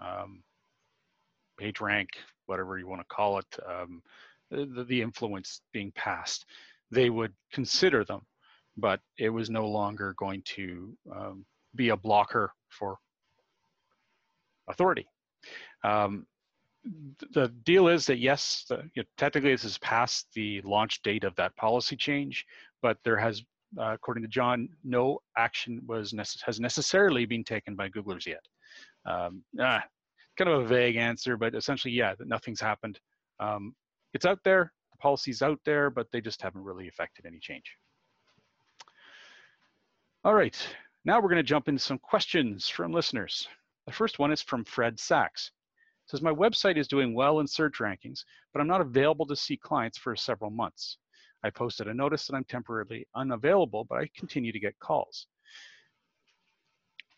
um, 0.00 0.42
PageRank, 1.61 2.09
whatever 2.46 2.78
you 2.78 2.87
want 2.87 3.00
to 3.00 3.14
call 3.14 3.38
it, 3.38 3.46
um, 3.66 4.02
the, 4.50 4.85
the 4.88 5.00
influence 5.00 5.61
being 5.72 5.92
passed. 5.92 6.46
They 6.90 7.11
would 7.11 7.32
consider 7.52 8.04
them, 8.04 8.22
but 8.76 9.00
it 9.18 9.30
was 9.30 9.50
no 9.50 9.68
longer 9.68 10.14
going 10.18 10.42
to 10.56 10.96
um, 11.14 11.44
be 11.74 11.88
a 11.88 11.96
blocker 11.96 12.52
for 12.68 12.98
authority. 14.68 15.06
Um, 15.82 16.26
the 17.33 17.49
deal 17.64 17.88
is 17.88 18.07
that 18.07 18.18
yes, 18.18 18.64
the, 18.68 18.77
you 18.94 19.03
know, 19.03 19.05
technically 19.16 19.53
this 19.53 19.64
is 19.64 19.79
past 19.79 20.29
the 20.35 20.61
launch 20.62 21.03
date 21.03 21.25
of 21.25 21.35
that 21.37 21.57
policy 21.57 21.96
change, 21.96 22.44
but 22.83 22.99
there 23.05 23.16
has, 23.16 23.42
uh, 23.79 23.92
according 23.94 24.22
to 24.22 24.29
John, 24.29 24.68
no 24.85 25.18
action 25.37 25.81
was 25.87 26.12
necess- 26.12 26.42
has 26.44 26.61
necessarily 26.61 27.27
been 27.27 27.44
taken 27.44 27.75
by 27.75 27.88
Googlers 27.88 28.27
yet. 28.27 28.44
Um, 29.05 29.42
ah, 29.61 29.85
kind 30.37 30.51
of 30.51 30.62
a 30.62 30.66
vague 30.66 30.96
answer, 30.96 31.37
but 31.37 31.55
essentially, 31.55 31.92
yeah, 31.92 32.14
nothing's 32.20 32.61
happened. 32.61 32.99
Um, 33.40 33.75
it's 34.14 34.27
out 34.27 34.40
there, 34.44 34.72
the 34.92 34.99
policy's 34.99 35.42
out 35.42 35.61
there, 35.64 35.90
but 35.90 36.07
they 36.12 36.20
just 36.20 36.42
haven't 36.42 36.64
really 36.64 36.88
affected 36.88 37.27
any 37.27 37.38
change. 37.38 37.77
All 40.25 40.35
right, 40.35 40.57
now 41.05 41.20
we're 41.20 41.29
going 41.29 41.37
to 41.37 41.42
jump 41.42 41.68
into 41.68 41.81
some 41.81 41.99
questions 41.99 42.68
from 42.68 42.92
listeners. 42.92 43.49
The 43.87 43.92
first 43.92 44.18
one 44.18 44.33
is 44.33 44.42
from 44.42 44.64
Fred 44.64 44.99
Sachs 44.99 45.53
says 46.06 46.22
my 46.22 46.32
website 46.32 46.76
is 46.76 46.88
doing 46.88 47.14
well 47.14 47.40
in 47.40 47.46
search 47.46 47.78
rankings, 47.78 48.24
but 48.52 48.60
I'm 48.60 48.66
not 48.66 48.80
available 48.80 49.26
to 49.26 49.36
see 49.36 49.56
clients 49.56 49.98
for 49.98 50.14
several 50.16 50.50
months. 50.50 50.98
I 51.42 51.50
posted 51.50 51.88
a 51.88 51.94
notice 51.94 52.26
that 52.26 52.34
I'm 52.34 52.44
temporarily 52.44 53.06
unavailable, 53.14 53.84
but 53.84 53.98
I 53.98 54.08
continue 54.16 54.52
to 54.52 54.60
get 54.60 54.78
calls. 54.78 55.26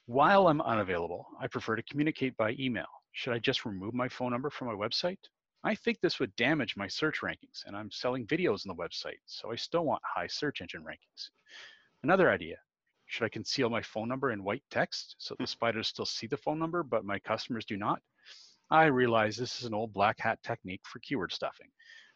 While 0.06 0.48
I'm 0.48 0.62
unavailable, 0.62 1.26
I 1.40 1.46
prefer 1.46 1.76
to 1.76 1.82
communicate 1.82 2.36
by 2.36 2.56
email. 2.58 2.88
Should 3.12 3.34
I 3.34 3.38
just 3.38 3.64
remove 3.64 3.94
my 3.94 4.08
phone 4.08 4.32
number 4.32 4.50
from 4.50 4.68
my 4.68 4.74
website? 4.74 5.18
I 5.64 5.74
think 5.74 6.00
this 6.00 6.18
would 6.18 6.34
damage 6.36 6.76
my 6.76 6.88
search 6.88 7.20
rankings, 7.20 7.64
and 7.66 7.76
I'm 7.76 7.90
selling 7.90 8.26
videos 8.26 8.66
on 8.66 8.74
the 8.74 8.82
website, 8.82 9.18
so 9.26 9.50
I 9.50 9.56
still 9.56 9.84
want 9.84 10.02
high 10.04 10.28
search 10.28 10.60
engine 10.60 10.84
rankings. 10.84 11.30
Another 12.02 12.30
idea 12.30 12.56
should 13.08 13.24
I 13.24 13.30
conceal 13.30 13.70
my 13.70 13.82
phone 13.82 14.08
number 14.08 14.32
in 14.32 14.44
white 14.44 14.62
text 14.70 15.16
so 15.18 15.34
the 15.34 15.44
hmm. 15.44 15.48
spiders 15.48 15.88
still 15.88 16.04
see 16.04 16.26
the 16.26 16.36
phone 16.36 16.58
number, 16.58 16.82
but 16.82 17.04
my 17.04 17.18
customers 17.18 17.64
do 17.64 17.76
not? 17.76 18.00
I 18.70 18.84
realize 18.84 19.36
this 19.36 19.58
is 19.60 19.64
an 19.64 19.74
old 19.74 19.92
black 19.92 20.16
hat 20.18 20.38
technique 20.42 20.82
for 20.84 20.98
keyword 21.00 21.32
stuffing. 21.32 21.68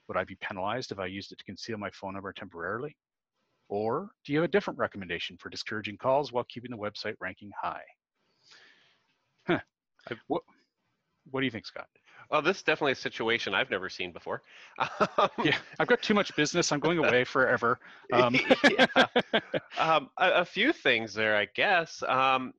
Would 0.09 0.17
I 0.17 0.25
be 0.25 0.37
penalized 0.37 0.93
if 0.93 0.99
I 0.99 1.07
used 1.07 1.33
it 1.33 1.39
to 1.39 1.45
conceal 1.45 1.79
my 1.79 1.91
phone 1.91 2.15
number 2.15 2.33
temporarily? 2.33 2.97
Or 3.69 4.11
do 4.25 4.33
you 4.33 4.39
have 4.41 4.49
a 4.49 4.53
different 4.53 4.79
recommendation 4.79 5.39
for 5.39 5.49
discouraging 5.49 5.97
calls 5.97 6.33
while 6.33 6.45
keeping 6.49 6.71
the 6.71 6.77
website 6.77 7.15
ranking 7.21 7.51
high? 7.61 7.83
Huh. 9.47 9.61
What, 10.27 10.43
what 11.31 11.41
do 11.41 11.47
you 11.47 11.51
think, 11.51 11.67
Scott? 11.67 11.87
Well, 12.31 12.43
this 12.43 12.59
is 12.59 12.63
definitely 12.63 12.93
a 12.93 12.97
situation 12.97 13.55
I've 13.55 13.71
never 13.71 13.89
seen 13.89 14.13
before. 14.13 14.43
yeah, 15.45 15.57
I've 15.79 15.87
got 15.87 16.03
too 16.03 16.15
much 16.15 16.35
business. 16.35 16.73
I'm 16.73 16.81
going 16.81 16.99
away 16.99 17.25
forever. 17.25 17.79
Um, 18.13 18.35
um, 19.79 20.11
a, 20.19 20.31
a, 20.41 20.45
few 20.45 20.73
things 20.75 21.15
there, 21.15 21.35
I 21.35 21.47
guess. 21.55 22.03
Um, 22.07 22.53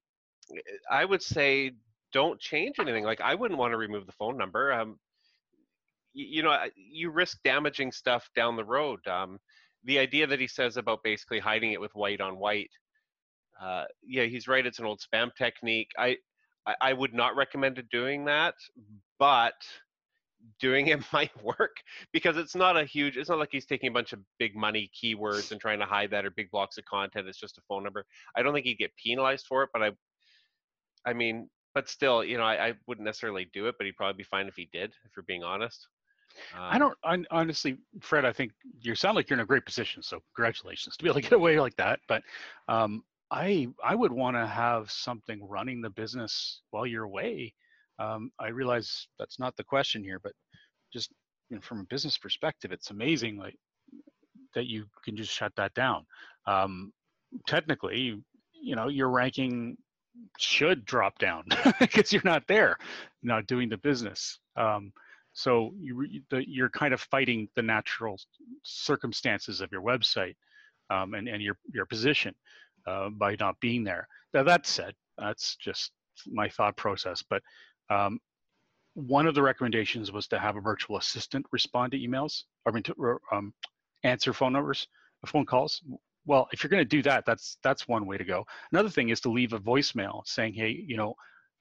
I 0.89 1.05
would 1.05 1.21
say 1.21 1.73
don't 2.13 2.39
change 2.39 2.75
anything. 2.79 3.03
Like 3.03 3.21
I 3.21 3.35
wouldn't 3.35 3.59
want 3.59 3.73
to 3.73 3.77
remove 3.77 4.05
the 4.05 4.13
phone 4.13 4.37
number. 4.37 4.71
Um, 4.71 4.99
you, 6.13 6.37
you 6.37 6.43
know, 6.43 6.57
you 6.75 7.09
risk 7.09 7.39
damaging 7.43 7.91
stuff 7.91 8.29
down 8.35 8.55
the 8.55 8.63
road. 8.63 9.05
Um, 9.07 9.39
the 9.83 9.99
idea 9.99 10.27
that 10.27 10.39
he 10.39 10.47
says 10.47 10.77
about 10.77 11.03
basically 11.03 11.39
hiding 11.39 11.73
it 11.73 11.81
with 11.81 11.93
white 11.93 12.21
on 12.21 12.37
white. 12.37 12.71
Uh, 13.61 13.85
yeah, 14.05 14.23
he's 14.23 14.47
right. 14.47 14.65
It's 14.65 14.79
an 14.79 14.85
old 14.85 15.01
spam 15.01 15.29
technique. 15.37 15.91
I, 15.97 16.17
I, 16.65 16.75
I 16.81 16.93
would 16.93 17.13
not 17.13 17.35
recommend 17.35 17.81
doing 17.91 18.25
that, 18.25 18.55
but 19.19 19.53
doing 20.59 20.87
it 20.87 20.99
might 21.13 21.31
work 21.43 21.77
because 22.11 22.37
it's 22.37 22.55
not 22.55 22.77
a 22.77 22.83
huge 22.83 23.17
it's 23.17 23.29
not 23.29 23.39
like 23.39 23.49
he's 23.51 23.65
taking 23.65 23.89
a 23.89 23.93
bunch 23.93 24.13
of 24.13 24.19
big 24.39 24.55
money 24.55 24.89
keywords 24.93 25.51
and 25.51 25.61
trying 25.61 25.79
to 25.79 25.85
hide 25.85 26.11
that 26.11 26.25
or 26.25 26.31
big 26.31 26.51
blocks 26.51 26.77
of 26.77 26.85
content 26.85 27.27
it's 27.27 27.39
just 27.39 27.57
a 27.57 27.61
phone 27.67 27.83
number 27.83 28.05
i 28.35 28.41
don't 28.41 28.53
think 28.53 28.65
he'd 28.65 28.77
get 28.77 28.91
penalized 29.01 29.45
for 29.47 29.63
it 29.63 29.69
but 29.71 29.81
i 29.81 29.91
i 31.05 31.13
mean 31.13 31.49
but 31.73 31.89
still 31.89 32.23
you 32.23 32.37
know 32.37 32.43
i, 32.43 32.69
I 32.69 32.73
wouldn't 32.87 33.05
necessarily 33.05 33.49
do 33.53 33.67
it 33.67 33.75
but 33.77 33.85
he'd 33.85 33.97
probably 33.97 34.17
be 34.17 34.23
fine 34.23 34.47
if 34.47 34.55
he 34.55 34.69
did 34.71 34.93
if 35.05 35.11
you're 35.15 35.23
being 35.23 35.43
honest 35.43 35.87
um, 36.53 36.61
I 36.61 36.79
don't 36.79 36.97
I, 37.03 37.23
honestly, 37.31 37.77
Fred. 38.01 38.25
I 38.25 38.33
think 38.33 38.53
you 38.81 38.95
sound 38.95 39.15
like 39.15 39.29
you're 39.29 39.37
in 39.37 39.43
a 39.43 39.45
great 39.47 39.65
position. 39.65 40.01
So 40.01 40.19
congratulations 40.35 40.97
to 40.97 41.03
be 41.03 41.09
able 41.09 41.21
to 41.21 41.29
get 41.29 41.33
away 41.33 41.59
like 41.59 41.75
that. 41.75 41.99
But 42.07 42.23
um, 42.67 43.03
I 43.31 43.67
I 43.83 43.95
would 43.95 44.11
want 44.11 44.35
to 44.35 44.45
have 44.45 44.91
something 44.91 45.47
running 45.47 45.81
the 45.81 45.89
business 45.89 46.61
while 46.71 46.85
you're 46.85 47.03
away. 47.03 47.53
Um, 47.99 48.31
I 48.39 48.47
realize 48.49 49.07
that's 49.19 49.39
not 49.39 49.55
the 49.57 49.63
question 49.63 50.03
here, 50.03 50.19
but 50.19 50.33
just 50.91 51.11
you 51.49 51.57
know, 51.57 51.61
from 51.61 51.81
a 51.81 51.85
business 51.85 52.17
perspective, 52.17 52.71
it's 52.71 52.91
amazing 52.91 53.37
like 53.37 53.55
that 54.55 54.67
you 54.67 54.85
can 55.03 55.15
just 55.15 55.31
shut 55.31 55.51
that 55.55 55.73
down. 55.73 56.05
Um, 56.45 56.91
technically, 57.47 58.21
you 58.53 58.75
know, 58.75 58.87
you're 58.87 59.09
ranking 59.09 59.77
should 60.39 60.85
drop 60.85 61.17
down 61.19 61.45
because 61.79 62.11
you're 62.11 62.21
not 62.25 62.47
there, 62.47 62.77
not 63.21 63.47
doing 63.47 63.69
the 63.69 63.77
business. 63.77 64.39
Um, 64.55 64.91
so 65.33 65.73
you, 65.79 66.21
the, 66.29 66.47
you're 66.47 66.69
kind 66.69 66.93
of 66.93 67.01
fighting 67.01 67.47
the 67.55 67.61
natural 67.61 68.19
circumstances 68.63 69.61
of 69.61 69.71
your 69.71 69.81
website 69.81 70.35
um, 70.89 71.15
and, 71.15 71.27
and 71.27 71.41
your, 71.41 71.57
your 71.73 71.85
position 71.85 72.35
uh, 72.87 73.09
by 73.09 73.35
not 73.39 73.59
being 73.59 73.83
there. 73.83 74.07
Now 74.33 74.43
that 74.43 74.67
said, 74.67 74.93
that's 75.17 75.55
just 75.55 75.91
my 76.27 76.49
thought 76.49 76.77
process. 76.77 77.23
But 77.27 77.41
um, 77.89 78.19
one 78.93 79.25
of 79.25 79.35
the 79.35 79.41
recommendations 79.41 80.11
was 80.11 80.27
to 80.27 80.39
have 80.39 80.55
a 80.55 80.61
virtual 80.61 80.97
assistant 80.97 81.45
respond 81.51 81.91
to 81.91 81.99
emails, 81.99 82.43
I 82.67 82.71
mean, 82.71 82.83
to 82.83 83.19
um, 83.31 83.53
answer 84.03 84.33
phone 84.33 84.53
numbers, 84.53 84.87
phone 85.25 85.45
calls. 85.45 85.81
Well, 86.25 86.47
if 86.51 86.63
you're 86.63 86.69
going 86.69 86.81
to 86.83 86.85
do 86.85 87.01
that, 87.03 87.25
that's 87.25 87.57
that's 87.63 87.87
one 87.87 88.05
way 88.05 88.17
to 88.17 88.23
go. 88.23 88.45
Another 88.71 88.89
thing 88.89 89.09
is 89.09 89.19
to 89.21 89.29
leave 89.29 89.53
a 89.53 89.59
voicemail 89.59 90.25
saying, 90.25 90.53
"Hey, 90.53 90.83
you 90.87 90.95
know, 90.97 91.15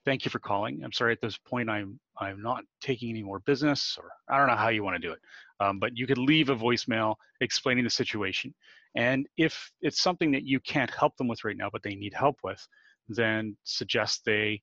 thank 0.04 0.24
you 0.24 0.30
for 0.30 0.38
calling. 0.38 0.82
I'm 0.84 0.92
sorry 0.92 1.12
at 1.12 1.20
this 1.20 1.38
point 1.38 1.70
I'm 1.70 1.98
I'm 2.18 2.42
not 2.42 2.64
taking 2.80 3.10
any 3.10 3.22
more 3.22 3.40
business, 3.40 3.96
or 3.98 4.10
I 4.28 4.38
don't 4.38 4.48
know 4.48 4.56
how 4.56 4.68
you 4.68 4.84
want 4.84 5.00
to 5.00 5.06
do 5.06 5.12
it. 5.12 5.20
Um, 5.60 5.78
but 5.78 5.96
you 5.96 6.06
could 6.06 6.18
leave 6.18 6.50
a 6.50 6.56
voicemail 6.56 7.16
explaining 7.40 7.84
the 7.84 7.90
situation. 7.90 8.54
And 8.94 9.26
if 9.36 9.70
it's 9.80 10.02
something 10.02 10.30
that 10.32 10.44
you 10.44 10.60
can't 10.60 10.90
help 10.90 11.16
them 11.16 11.28
with 11.28 11.44
right 11.44 11.56
now, 11.56 11.70
but 11.72 11.82
they 11.82 11.94
need 11.94 12.12
help 12.14 12.38
with, 12.44 12.66
then 13.08 13.56
suggest 13.64 14.22
they 14.24 14.60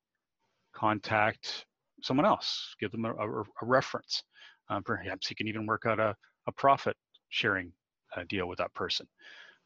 contact 0.74 1.66
someone 2.02 2.26
else, 2.26 2.74
give 2.80 2.92
them 2.92 3.04
a, 3.04 3.12
a, 3.12 3.40
a 3.40 3.44
reference. 3.62 4.22
Um, 4.68 4.82
perhaps 4.82 5.28
you 5.28 5.36
can 5.36 5.48
even 5.48 5.66
work 5.66 5.82
out 5.86 5.98
a, 5.98 6.14
a 6.46 6.52
profit 6.52 6.96
sharing 7.28 7.72
uh, 8.16 8.22
deal 8.28 8.46
with 8.46 8.58
that 8.58 8.72
person. 8.74 9.06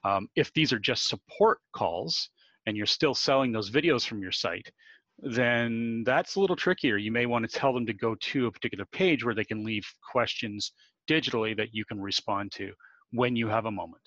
Um, 0.05 0.29
if 0.37 0.53
these 0.53 0.73
are 0.73 0.79
just 0.79 1.09
support 1.09 1.59
calls 1.73 2.29
and 2.67 2.77
you're 2.77 2.87
still 2.87 3.15
selling 3.15 3.53
those 3.53 3.71
videos 3.71 4.07
from 4.07 4.21
your 4.21 4.33
site, 4.33 4.71
then 5.19 6.03
that's 6.05 6.37
a 6.37 6.41
little 6.41 6.57
trickier. 6.57 6.97
You 6.97 7.13
may 7.13 7.27
want 7.27 7.49
to 7.49 7.59
tell 7.59 7.73
them 7.73 7.87
to 7.87 7.93
go 7.93 8.15
to 8.15 8.47
a 8.47 8.53
particular 8.53 8.85
page 8.93 9.25
where 9.25 9.35
they 9.35 9.45
can 9.45 9.65
leave 9.65 9.87
questions 10.11 10.73
digitally 11.09 11.57
that 11.57 11.73
you 11.73 11.85
can 11.85 12.01
respond 12.01 12.53
to 12.53 12.73
when 13.13 13.37
you 13.37 13.49
have 13.49 13.67
a 13.67 13.71
moment. 13.71 14.03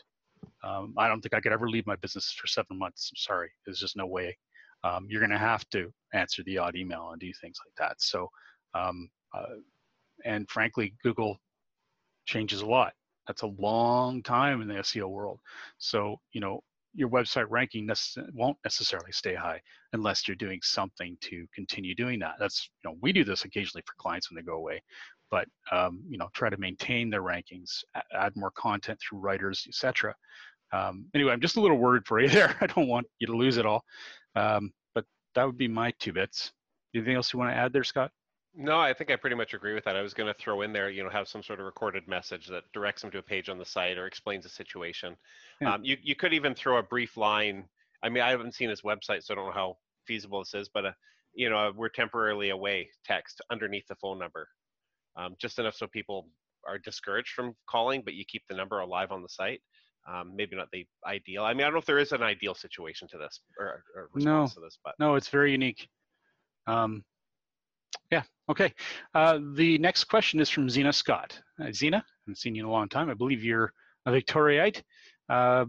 Um, 0.64 0.94
I 0.98 1.08
don't 1.08 1.22
think 1.22 1.34
I 1.34 1.40
could 1.40 1.54
ever 1.54 1.70
leave 1.70 1.88
my 1.88 1.96
business 1.96 2.36
for 2.40 2.48
seven 2.48 2.78
months. 2.78 3.10
I'm 3.12 3.18
sorry, 3.18 3.50
there's 3.66 3.80
just 3.80 3.96
no 3.96 4.06
way. 4.06 4.38
Um, 4.84 5.08
you're 5.10 5.22
going 5.22 5.32
to 5.32 5.38
have 5.38 5.68
to 5.70 5.92
answer 6.14 6.44
the 6.44 6.58
odd 6.58 6.76
email 6.76 7.10
and 7.12 7.20
do 7.20 7.32
things 7.42 7.58
like 7.66 7.74
that. 7.78 7.96
So, 8.00 8.28
um, 8.74 9.10
uh, 9.36 9.56
and 10.26 10.48
frankly, 10.50 10.94
Google 11.04 11.38
changes 12.26 12.62
a 12.62 12.66
lot. 12.66 12.94
That's 13.28 13.44
a 13.44 13.48
long 13.48 14.24
time 14.24 14.62
in 14.62 14.68
the 14.68 14.76
SEO 14.76 15.10
world. 15.10 15.40
So, 15.78 16.20
you 16.32 16.42
know, 16.42 16.62
your 16.98 17.10
website 17.10 17.46
ranking 17.50 17.88
won't 18.34 18.58
necessarily 18.64 19.12
stay 19.12 19.36
high 19.36 19.62
unless 19.94 20.28
you're 20.28 20.36
doing 20.36 20.60
something 20.64 21.16
to 21.22 21.46
continue 21.54 21.94
doing 21.94 22.20
that. 22.20 22.36
That's 22.40 22.70
you 22.84 22.90
know 22.90 22.98
we 23.02 23.14
do 23.14 23.24
this 23.24 23.46
occasionally 23.46 23.84
for 23.86 23.94
clients 24.00 24.30
when 24.30 24.36
they 24.36 24.42
go 24.42 24.56
away, 24.56 24.82
but 25.30 25.48
um, 25.72 26.02
you 26.10 26.18
know 26.18 26.28
try 26.34 26.50
to 26.50 26.58
maintain 26.58 27.10
their 27.12 27.22
rankings, 27.22 27.84
add 28.14 28.36
more 28.36 28.52
content 28.52 29.00
through 29.00 29.20
writers, 29.20 29.66
etc. 29.68 30.16
Um, 30.74 31.06
anyway, 31.14 31.34
I'm 31.34 31.40
just 31.40 31.58
a 31.58 31.62
little 31.62 31.78
worried 31.78 32.06
for 32.08 32.20
you 32.20 32.30
there. 32.32 32.56
I 32.62 32.66
don't 32.66 32.88
want 32.88 33.06
you 33.20 33.28
to 33.28 33.36
lose 33.36 33.58
it 33.58 33.66
all, 33.68 33.84
um, 34.36 34.72
but 34.96 35.06
that 35.36 35.46
would 35.46 35.58
be 35.58 35.68
my 35.68 35.94
two 36.00 36.14
bits. 36.14 36.52
Anything 36.96 37.16
else 37.16 37.32
you 37.32 37.38
want 37.38 37.52
to 37.52 37.56
add 37.56 37.74
there, 37.74 37.84
Scott? 37.84 38.12
No, 38.60 38.80
I 38.80 38.92
think 38.92 39.12
I 39.12 39.16
pretty 39.16 39.36
much 39.36 39.54
agree 39.54 39.76
with 39.76 39.84
that. 39.84 39.96
I 39.96 40.02
was 40.02 40.16
going 40.16 40.34
to 40.34 40.34
throw 40.34 40.64
in 40.64 40.74
there, 40.74 40.90
you 40.90 41.04
know, 41.04 41.12
have 41.12 41.28
some 41.28 41.44
sort 41.44 41.60
of 41.60 41.68
recorded 41.68 42.08
message 42.08 42.48
that 42.48 42.64
directs 42.74 43.04
them 43.04 43.12
to 43.12 43.20
a 43.20 43.22
page 43.22 43.50
on 43.50 43.60
the 43.60 43.66
site 43.66 44.00
or 44.00 44.08
explains 44.08 44.46
the 44.46 44.50
situation. 44.50 45.16
Yeah. 45.62 45.76
Um, 45.76 45.86
you 45.86 45.96
you 46.02 46.16
could 46.16 46.34
even 46.34 46.56
throw 46.56 46.78
a 46.78 46.84
brief 46.84 47.18
line. 47.18 47.66
I 48.02 48.10
mean, 48.10 48.24
I 48.24 48.32
haven't 48.32 48.56
seen 48.56 48.70
his 48.70 48.82
website, 48.82 49.24
so 49.24 49.34
I 49.34 49.36
don't 49.36 49.46
know 49.46 49.52
how 49.52 49.78
feasible 50.08 50.40
this 50.40 50.56
is, 50.56 50.70
but 50.74 50.88
uh, 50.88 50.92
you 51.36 51.52
know, 51.52 51.72
we're 51.76 51.90
temporarily 51.90 52.50
away 52.50 52.90
text 53.06 53.42
underneath 53.52 53.88
the 53.88 53.96
phone 53.96 54.18
number, 54.18 54.50
um, 55.16 55.36
just 55.40 55.60
enough 55.60 55.76
so 55.76 55.86
people 55.86 56.28
are 56.68 56.80
discouraged 56.80 57.34
from 57.34 57.56
calling, 57.70 58.02
but 58.04 58.16
you 58.16 58.26
keep 58.26 58.42
the 58.50 58.56
number 58.56 58.80
alive 58.80 59.12
on 59.12 59.22
the 59.22 59.30
site. 59.30 59.62
Um, 60.12 60.36
maybe 60.36 60.56
not 60.56 60.70
the 60.72 60.88
ideal. 61.06 61.44
I 61.44 61.54
mean, 61.54 61.62
I 61.62 61.66
don't 61.66 61.74
know 61.74 61.80
if 61.80 61.86
there 61.86 62.00
is 62.00 62.12
an 62.12 62.24
ideal 62.24 62.56
situation 62.56 63.08
to 63.10 63.18
this 63.20 63.42
or, 63.60 63.84
or 63.94 64.10
response 64.14 64.56
no, 64.56 64.62
to 64.62 64.66
this, 64.66 64.80
but 64.84 64.96
no, 65.00 65.16
it's 65.16 65.28
very 65.28 65.52
unique. 65.52 65.90
Um, 66.66 67.04
yeah, 68.12 68.24
okay. 68.50 68.74
Uh, 69.14 69.40
the 69.56 69.78
next 69.78 70.06
question 70.06 70.40
is 70.40 70.50
from 70.50 70.70
Zena 70.70 70.94
Scott. 70.94 71.40
Uh, 71.62 71.72
Zena, 71.72 71.98
I 71.98 72.04
haven't 72.26 72.38
seen 72.38 72.56
you 72.56 72.64
in 72.64 72.70
a 72.70 72.72
long 72.72 72.90
time. 72.90 73.10
I 73.10 73.14
believe 73.14 73.44
you're 73.44 73.74
a 74.06 74.12
Victoriite. 74.12 74.82
Uh, 75.30 75.66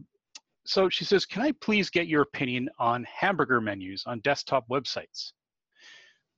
so 0.64 0.88
she 0.88 1.04
says, 1.04 1.24
can 1.24 1.42
I 1.42 1.52
please 1.60 1.90
get 1.90 2.08
your 2.08 2.22
opinion 2.22 2.68
on 2.78 3.04
hamburger 3.04 3.60
menus 3.60 4.04
on 4.06 4.20
desktop 4.20 4.68
websites? 4.68 5.32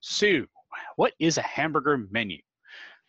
Sue, 0.01 0.47
what 0.97 1.13
is 1.19 1.37
a 1.37 1.43
hamburger 1.43 2.07
menu? 2.11 2.39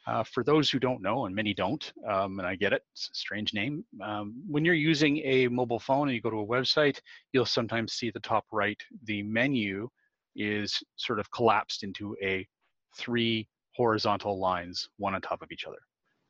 Uh, 0.08 0.24
for 0.24 0.44
those 0.44 0.70
who 0.70 0.80
don't 0.80 1.02
know, 1.02 1.28
and 1.28 1.36
many 1.36 1.54
don't, 1.54 1.94
um, 2.10 2.40
and 2.40 2.48
I 2.48 2.56
get 2.56 2.74
it, 2.74 2.82
it's 2.92 3.08
a 3.12 3.14
strange 3.14 3.54
name. 3.54 3.86
Um, 4.04 4.34
when 4.50 4.66
you're 4.66 4.74
using 4.74 5.18
a 5.20 5.48
mobile 5.48 5.80
phone 5.80 6.08
and 6.08 6.16
you 6.16 6.22
go 6.22 6.32
to 6.32 6.40
a 6.40 6.46
website, 6.46 7.00
you'll 7.34 7.46
sometimes 7.46 7.94
see 7.94 8.10
the 8.10 8.20
top 8.20 8.46
right, 8.52 8.82
the 9.04 9.22
menu 9.22 9.88
is 10.36 10.82
sort 10.96 11.20
of 11.20 11.30
collapsed 11.30 11.84
into 11.84 12.16
a 12.24 12.48
three 12.96 13.48
horizontal 13.76 14.40
lines, 14.40 14.90
one 14.98 15.16
on 15.16 15.22
top 15.22 15.42
of 15.42 15.52
each 15.52 15.66
other. 15.66 15.80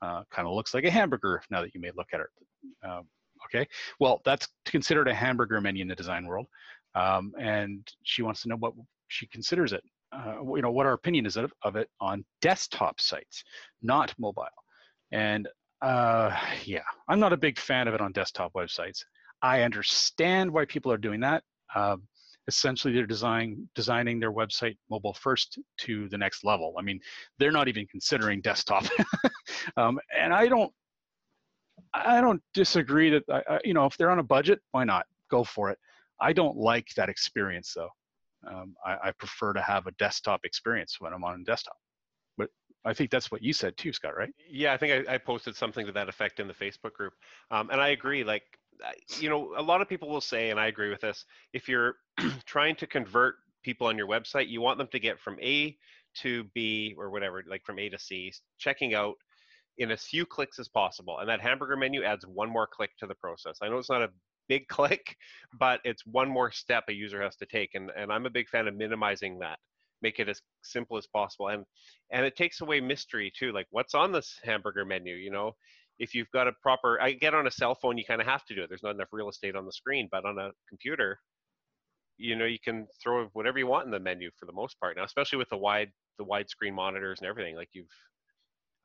Uh, 0.02 0.24
kind 0.32 0.48
of 0.48 0.54
looks 0.54 0.74
like 0.74 0.84
a 0.84 0.92
hamburger 0.92 1.42
now 1.52 1.62
that 1.62 1.74
you 1.76 1.82
may 1.82 1.92
look 1.96 2.08
at 2.14 2.20
it. 2.20 2.28
Um, 2.84 3.08
okay, 3.46 3.68
well, 4.00 4.22
that's 4.26 4.48
considered 4.66 5.08
a 5.08 5.14
hamburger 5.14 5.62
menu 5.62 5.82
in 5.82 5.88
the 5.88 5.96
design 5.96 6.26
world. 6.26 6.48
Um, 6.96 7.34
and 7.40 7.88
she 8.04 8.22
wants 8.22 8.42
to 8.42 8.50
know 8.50 8.58
what 8.58 8.74
she 9.08 9.28
considers 9.28 9.74
it. 9.74 9.84
Uh, 10.12 10.44
you 10.56 10.62
know, 10.62 10.72
what 10.72 10.86
our 10.86 10.94
opinion 10.94 11.26
is 11.26 11.38
of, 11.38 11.54
of 11.64 11.76
it 11.76 11.88
on 12.02 12.26
desktop 12.42 13.00
sites, 13.00 13.44
not 13.82 14.14
mobile. 14.20 14.44
And 15.12 15.48
uh, 15.82 16.38
yeah, 16.64 16.84
I'm 17.08 17.20
not 17.20 17.34
a 17.34 17.38
big 17.38 17.58
fan 17.58 17.88
of 17.88 17.94
it 17.94 18.02
on 18.02 18.12
desktop 18.12 18.54
websites. 18.54 19.04
I 19.42 19.62
understand 19.62 20.52
why 20.52 20.66
people 20.66 20.92
are 20.92 20.98
doing 20.98 21.22
that. 21.22 21.44
Um, 21.76 22.04
essentially 22.48 22.94
they're 22.94 23.06
design, 23.06 23.68
designing 23.76 24.20
their 24.20 24.32
website 24.32 24.78
mobile 24.90 25.14
first 25.14 25.60
to 25.80 26.10
the 26.10 26.18
next 26.18 26.44
level. 26.44 26.76
I 26.78 26.82
mean, 26.82 27.00
they're 27.38 27.52
not 27.52 27.68
even 27.68 27.86
considering 27.88 28.42
desktop. 28.42 28.86
um, 29.78 30.00
and 30.18 30.34
I 30.34 30.48
don't, 30.48 30.72
I 31.94 32.22
don't 32.22 32.42
disagree 32.54 33.10
that, 33.10 33.24
I, 33.30 33.56
I, 33.56 33.60
you 33.64 33.74
know, 33.74 33.86
if 33.86 33.98
they're 33.98 34.12
on 34.12 34.20
a 34.20 34.24
budget, 34.24 34.60
why 34.72 34.84
not? 34.84 35.06
Go 35.30 35.44
for 35.44 35.70
it. 35.70 35.78
I 36.20 36.34
don't 36.34 36.58
like 36.58 36.88
that 36.96 37.10
experience 37.10 37.74
though. 37.76 37.90
Um, 38.48 38.76
I, 38.86 39.10
I, 39.10 39.12
prefer 39.12 39.54
to 39.54 39.62
have 39.62 39.86
a 39.86 39.92
desktop 39.94 40.42
experience 40.46 40.98
when 41.00 41.14
I'm 41.14 41.24
on 41.24 41.42
a 41.42 41.44
desktop. 41.44 41.78
But 42.38 42.50
I 42.84 42.94
think 42.94 43.12
that's 43.12 43.32
what 43.32 43.44
you 43.44 43.54
said 43.54 43.78
too, 43.78 43.94
Scott, 43.94 44.18
right? 44.18 44.32
Yeah, 44.50 44.74
I 44.74 44.78
think 44.78 45.08
I, 45.08 45.14
I 45.14 45.18
posted 45.20 45.56
something 45.56 45.86
to 45.86 45.92
that 45.92 46.10
effect 46.10 46.40
in 46.40 46.48
the 46.48 46.54
Facebook 46.54 46.94
group. 46.94 47.14
Um, 47.52 47.70
and 47.72 47.80
I 47.80 47.90
agree. 47.90 48.24
Like, 48.24 48.44
you 49.20 49.30
know, 49.30 49.54
a 49.58 49.62
lot 49.62 49.82
of 49.82 49.90
people 49.90 50.10
will 50.10 50.22
say, 50.22 50.50
and 50.50 50.60
I 50.60 50.68
agree 50.68 50.90
with 50.90 51.02
this, 51.02 51.26
if 51.54 51.68
you're 51.68 51.96
trying 52.46 52.76
to 52.78 52.88
convert 52.88 53.36
people 53.64 53.88
on 53.88 53.98
your 53.98 54.08
website, 54.08 54.50
you 54.50 54.62
want 54.62 54.78
them 54.78 54.88
to 54.92 55.00
get 55.00 55.20
from 55.20 55.38
A 55.42 55.78
to 56.16 56.44
B 56.54 56.96
or 56.98 57.10
whatever, 57.10 57.44
like 57.48 57.64
from 57.66 57.80
A 57.80 57.90
to 57.90 58.00
C, 58.00 58.34
checking 58.58 58.94
out 58.94 59.16
in 59.78 59.92
as 59.92 60.04
few 60.04 60.26
clicks 60.26 60.60
as 60.60 60.68
possible. 60.68 61.20
And 61.20 61.30
that 61.30 61.42
hamburger 61.42 61.78
menu 61.78 62.04
adds 62.04 62.26
one 62.26 62.50
more 62.50 62.68
click 62.68 62.92
to 63.00 63.08
the 63.08 63.16
process. 63.16 63.58
I 63.62 63.70
know 63.70 63.78
it's 63.78 63.90
not 63.90 64.02
a 64.02 64.10
big 64.48 64.68
click, 64.68 65.16
but 65.58 65.80
it's 65.84 66.06
one 66.06 66.30
more 66.30 66.52
step 66.52 66.86
a 66.90 66.94
user 66.94 67.22
has 67.22 67.36
to 67.38 67.46
take. 67.46 67.72
And, 67.76 67.92
and 67.96 68.12
I'm 68.12 68.26
a 68.26 68.32
big 68.32 68.50
fan 68.50 68.68
of 68.68 68.76
minimizing 68.76 69.40
that, 69.40 69.60
make 70.02 70.20
it 70.20 70.30
as 70.30 70.42
simple 70.64 70.98
as 70.98 71.08
possible. 71.08 71.48
And, 71.48 71.64
and 72.12 72.26
it 72.26 72.36
takes 72.36 72.62
away 72.62 72.82
mystery 72.82 73.32
too. 73.38 73.52
Like 73.52 73.68
what's 73.72 73.96
on 73.96 74.12
this 74.12 74.40
hamburger 74.44 74.86
menu, 74.86 75.16
you 75.16 75.32
know, 75.32 75.54
if 76.02 76.16
you've 76.16 76.32
got 76.32 76.48
a 76.48 76.52
proper, 76.64 77.00
I 77.00 77.12
get 77.12 77.36
on 77.36 77.46
a 77.46 77.52
cell 77.52 77.76
phone, 77.76 77.96
you 77.96 78.04
kind 78.04 78.20
of 78.20 78.28
have 78.28 78.44
to 78.46 78.56
do 78.56 78.64
it. 78.64 78.70
There's 78.70 78.82
not 78.82 78.96
enough 78.96 79.10
real 79.12 79.30
estate 79.30 79.56
on 79.56 79.68
the 79.68 79.72
screen, 79.72 80.10
but 80.12 80.26
on 80.26 80.40
a 80.40 80.50
computer, 80.68 81.20
you 82.18 82.36
know, 82.36 82.46
you 82.46 82.58
can 82.58 82.88
throw 83.02 83.28
whatever 83.34 83.60
you 83.60 83.68
want 83.68 83.86
in 83.86 83.92
the 83.92 84.00
menu 84.00 84.32
for 84.36 84.48
the 84.48 84.52
most 84.52 84.80
part 84.80 84.98
now, 84.98 85.04
especially 85.04 85.38
with 85.38 85.50
the 85.50 85.58
wide, 85.58 85.92
the 86.18 86.26
widescreen 86.26 86.74
monitors 86.74 87.20
and 87.20 87.30
everything. 87.30 87.56
Like 87.56 87.70
you've, 87.74 87.86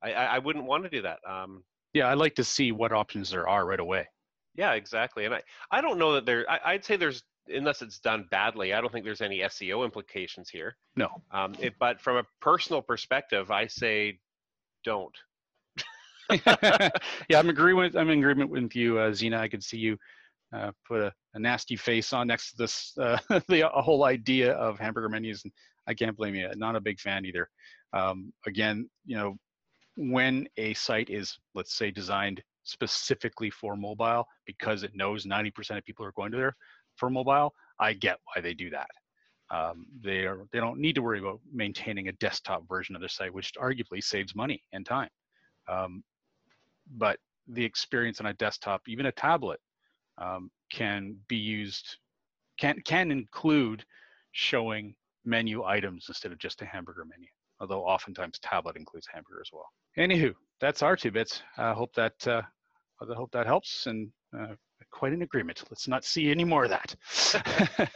I, 0.04 0.12
I 0.12 0.38
wouldn't 0.40 0.66
want 0.66 0.84
to 0.84 0.90
do 0.90 1.02
that. 1.02 1.18
Um, 1.26 1.64
yeah, 1.94 2.06
I 2.06 2.14
like 2.14 2.34
to 2.34 2.44
see 2.44 2.70
what 2.70 2.92
options 2.92 3.30
there 3.30 3.48
are 3.48 3.64
right 3.64 3.80
away. 3.80 4.06
Yeah, 4.54 4.74
exactly. 4.74 5.24
And 5.24 5.34
I, 5.34 5.40
I 5.70 5.80
don't 5.80 5.98
know 5.98 6.12
that 6.14 6.26
there. 6.26 6.44
I, 6.50 6.74
would 6.74 6.84
say 6.84 6.96
there's 6.96 7.22
unless 7.48 7.80
it's 7.80 7.98
done 7.98 8.26
badly. 8.30 8.74
I 8.74 8.82
don't 8.82 8.92
think 8.92 9.06
there's 9.06 9.22
any 9.22 9.38
SEO 9.38 9.86
implications 9.86 10.50
here. 10.50 10.76
No. 10.96 11.22
Um, 11.30 11.54
it, 11.60 11.74
but 11.80 11.98
from 11.98 12.18
a 12.18 12.24
personal 12.42 12.82
perspective, 12.82 13.50
I 13.50 13.68
say 13.68 14.18
don't. 14.84 15.16
yeah, 16.46 16.90
I'm 17.38 17.48
agree 17.48 17.72
with. 17.72 17.96
I'm 17.96 18.10
in 18.10 18.18
agreement 18.18 18.50
with 18.50 18.74
you, 18.74 18.98
uh, 18.98 19.12
Zena. 19.12 19.38
I 19.38 19.48
could 19.48 19.62
see 19.62 19.78
you 19.78 19.96
uh, 20.54 20.70
put 20.86 21.00
a, 21.00 21.12
a, 21.34 21.38
nasty 21.38 21.76
face 21.76 22.12
on 22.12 22.26
next 22.26 22.50
to 22.50 22.56
this 22.58 22.92
uh, 23.00 23.18
the 23.48 23.68
whole 23.74 24.04
idea 24.04 24.52
of 24.52 24.78
hamburger 24.78 25.08
menus, 25.08 25.42
and 25.44 25.52
I 25.86 25.94
can't 25.94 26.16
blame 26.16 26.34
you. 26.34 26.50
Not 26.56 26.76
a 26.76 26.80
big 26.80 27.00
fan 27.00 27.24
either. 27.24 27.48
Um, 27.92 28.32
again, 28.46 28.88
you 29.04 29.16
know, 29.16 29.36
when 29.96 30.46
a 30.56 30.74
site 30.74 31.10
is, 31.10 31.38
let's 31.54 31.76
say, 31.76 31.90
designed 31.90 32.42
specifically 32.64 33.50
for 33.50 33.76
mobile 33.76 34.26
because 34.44 34.82
it 34.82 34.94
knows 34.94 35.24
90% 35.24 35.78
of 35.78 35.84
people 35.84 36.04
are 36.04 36.12
going 36.12 36.32
to 36.32 36.36
there 36.36 36.56
for 36.96 37.08
mobile, 37.08 37.52
I 37.78 37.92
get 37.92 38.18
why 38.24 38.42
they 38.42 38.54
do 38.54 38.70
that. 38.70 38.88
Um, 39.50 39.86
they 40.02 40.26
are 40.26 40.46
they 40.52 40.58
don't 40.58 40.80
need 40.80 40.96
to 40.96 41.02
worry 41.02 41.20
about 41.20 41.40
maintaining 41.52 42.08
a 42.08 42.12
desktop 42.12 42.68
version 42.68 42.96
of 42.96 43.00
their 43.00 43.08
site, 43.08 43.32
which 43.32 43.52
arguably 43.54 44.02
saves 44.02 44.34
money 44.34 44.60
and 44.72 44.84
time. 44.84 45.08
Um, 45.68 46.02
but 46.96 47.18
the 47.48 47.64
experience 47.64 48.20
on 48.20 48.26
a 48.26 48.34
desktop, 48.34 48.82
even 48.88 49.06
a 49.06 49.12
tablet, 49.12 49.60
um, 50.18 50.50
can 50.70 51.16
be 51.28 51.36
used 51.36 51.96
can 52.58 52.80
can 52.84 53.10
include 53.10 53.84
showing 54.32 54.94
menu 55.24 55.64
items 55.64 56.06
instead 56.08 56.32
of 56.32 56.38
just 56.38 56.62
a 56.62 56.66
hamburger 56.66 57.04
menu. 57.04 57.28
Although 57.60 57.84
oftentimes 57.84 58.38
tablet 58.40 58.76
includes 58.76 59.06
hamburger 59.12 59.40
as 59.40 59.50
well. 59.52 59.66
Anywho, 59.98 60.34
that's 60.60 60.82
our 60.82 60.96
two 60.96 61.10
bits. 61.10 61.42
I 61.56 61.72
hope 61.72 61.94
that 61.94 62.26
uh, 62.26 62.42
I 63.00 63.14
hope 63.14 63.30
that 63.32 63.46
helps 63.46 63.86
and 63.86 64.10
uh, 64.38 64.54
quite 64.90 65.12
an 65.12 65.22
agreement. 65.22 65.62
Let's 65.70 65.88
not 65.88 66.04
see 66.04 66.30
any 66.30 66.44
more 66.44 66.64
of 66.64 66.70
that. 66.70 66.94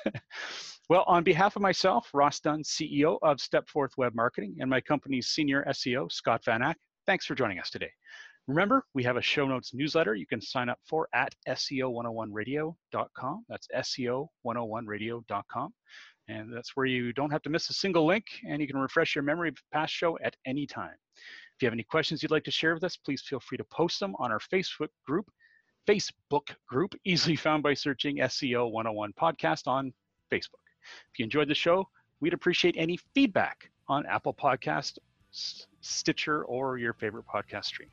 well, 0.89 1.05
on 1.07 1.23
behalf 1.23 1.57
of 1.57 1.63
myself, 1.63 2.11
Ross 2.13 2.41
Dunn, 2.41 2.63
CEO 2.63 3.19
of 3.23 3.39
Stepforth 3.39 3.97
Web 3.97 4.15
Marketing, 4.15 4.57
and 4.61 4.69
my 4.69 4.81
company's 4.81 5.29
senior 5.29 5.65
SEO, 5.69 6.11
Scott 6.11 6.45
Van 6.45 6.61
Achte, 6.61 6.77
thanks 7.07 7.25
for 7.25 7.35
joining 7.35 7.59
us 7.59 7.71
today. 7.71 7.91
Remember, 8.47 8.85
we 8.95 9.03
have 9.05 9.17
a 9.17 9.23
show 9.23 9.47
notes 9.47 9.73
newsletter 9.75 10.15
you 10.15 10.27
can 10.27 10.41
sign 10.41 10.69
up 10.69 10.79
for 10.85 11.09
at 11.15 11.35
SEO101radio.com. 11.49 13.45
That's 13.49 13.69
SEO101radio.com. 13.77 15.73
And 16.29 16.53
that's 16.53 16.77
where 16.77 16.87
you 16.87 17.13
don't 17.13 17.31
have 17.31 17.43
to 17.43 17.51
miss 17.51 17.71
a 17.71 17.75
single 17.75 18.07
link 18.07 18.25
and 18.47 18.61
you 18.61 18.67
can 18.67 18.79
refresh 18.79 19.15
your 19.15 19.25
memory 19.25 19.49
of 19.51 19.57
past 19.73 19.93
show 19.93 20.19
at 20.23 20.37
any 20.47 20.67
time. 20.67 20.95
If 21.17 21.63
you 21.63 21.67
have 21.67 21.75
any 21.75 21.83
questions 21.83 22.23
you'd 22.23 22.31
like 22.31 22.45
to 22.45 22.51
share 22.51 22.75
with 22.75 22.85
us, 22.85 22.97
please 22.97 23.23
feel 23.23 23.41
free 23.41 23.59
to 23.59 23.65
post 23.65 24.01
them 24.01 24.15
on 24.19 24.33
our 24.33 24.39
Facebook 24.39 24.89
group, 25.07 25.31
Facebook 25.87 26.55
group, 26.69 26.95
easily 27.05 27.37
found 27.37 27.63
by 27.63 27.75
searching 27.75 28.17
SEO 28.19 28.71
101 28.71 29.13
podcast 29.21 29.67
on 29.67 29.93
Facebook. 30.33 30.65
If 31.13 31.19
you 31.19 31.25
enjoyed 31.25 31.49
the 31.49 31.55
show, 31.55 31.87
we'd 32.21 32.33
appreciate 32.35 32.77
any 32.79 32.99
feedback 33.15 33.71
on 33.89 34.07
Apple 34.07 34.35
Podcast, 34.35 34.99
Stitcher, 35.81 36.45
or 36.45 36.79
your 36.79 36.95
favorite 36.95 37.27
podcast 37.27 37.67
stream. 37.67 37.91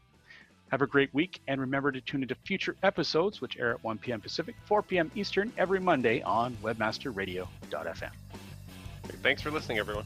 Have 0.69 0.81
a 0.81 0.87
great 0.87 1.13
week, 1.13 1.39
and 1.47 1.61
remember 1.61 1.91
to 1.91 2.01
tune 2.01 2.23
into 2.23 2.35
future 2.45 2.75
episodes, 2.83 3.39
which 3.39 3.57
air 3.57 3.71
at 3.71 3.83
1 3.83 3.97
p.m. 3.99 4.19
Pacific, 4.19 4.55
4 4.65 4.83
p.m. 4.83 5.11
Eastern 5.15 5.51
every 5.57 5.79
Monday 5.79 6.21
on 6.23 6.55
webmasterradio.fm. 6.57 8.11
Thanks 9.23 9.41
for 9.41 9.51
listening, 9.51 9.77
everyone. 9.77 10.05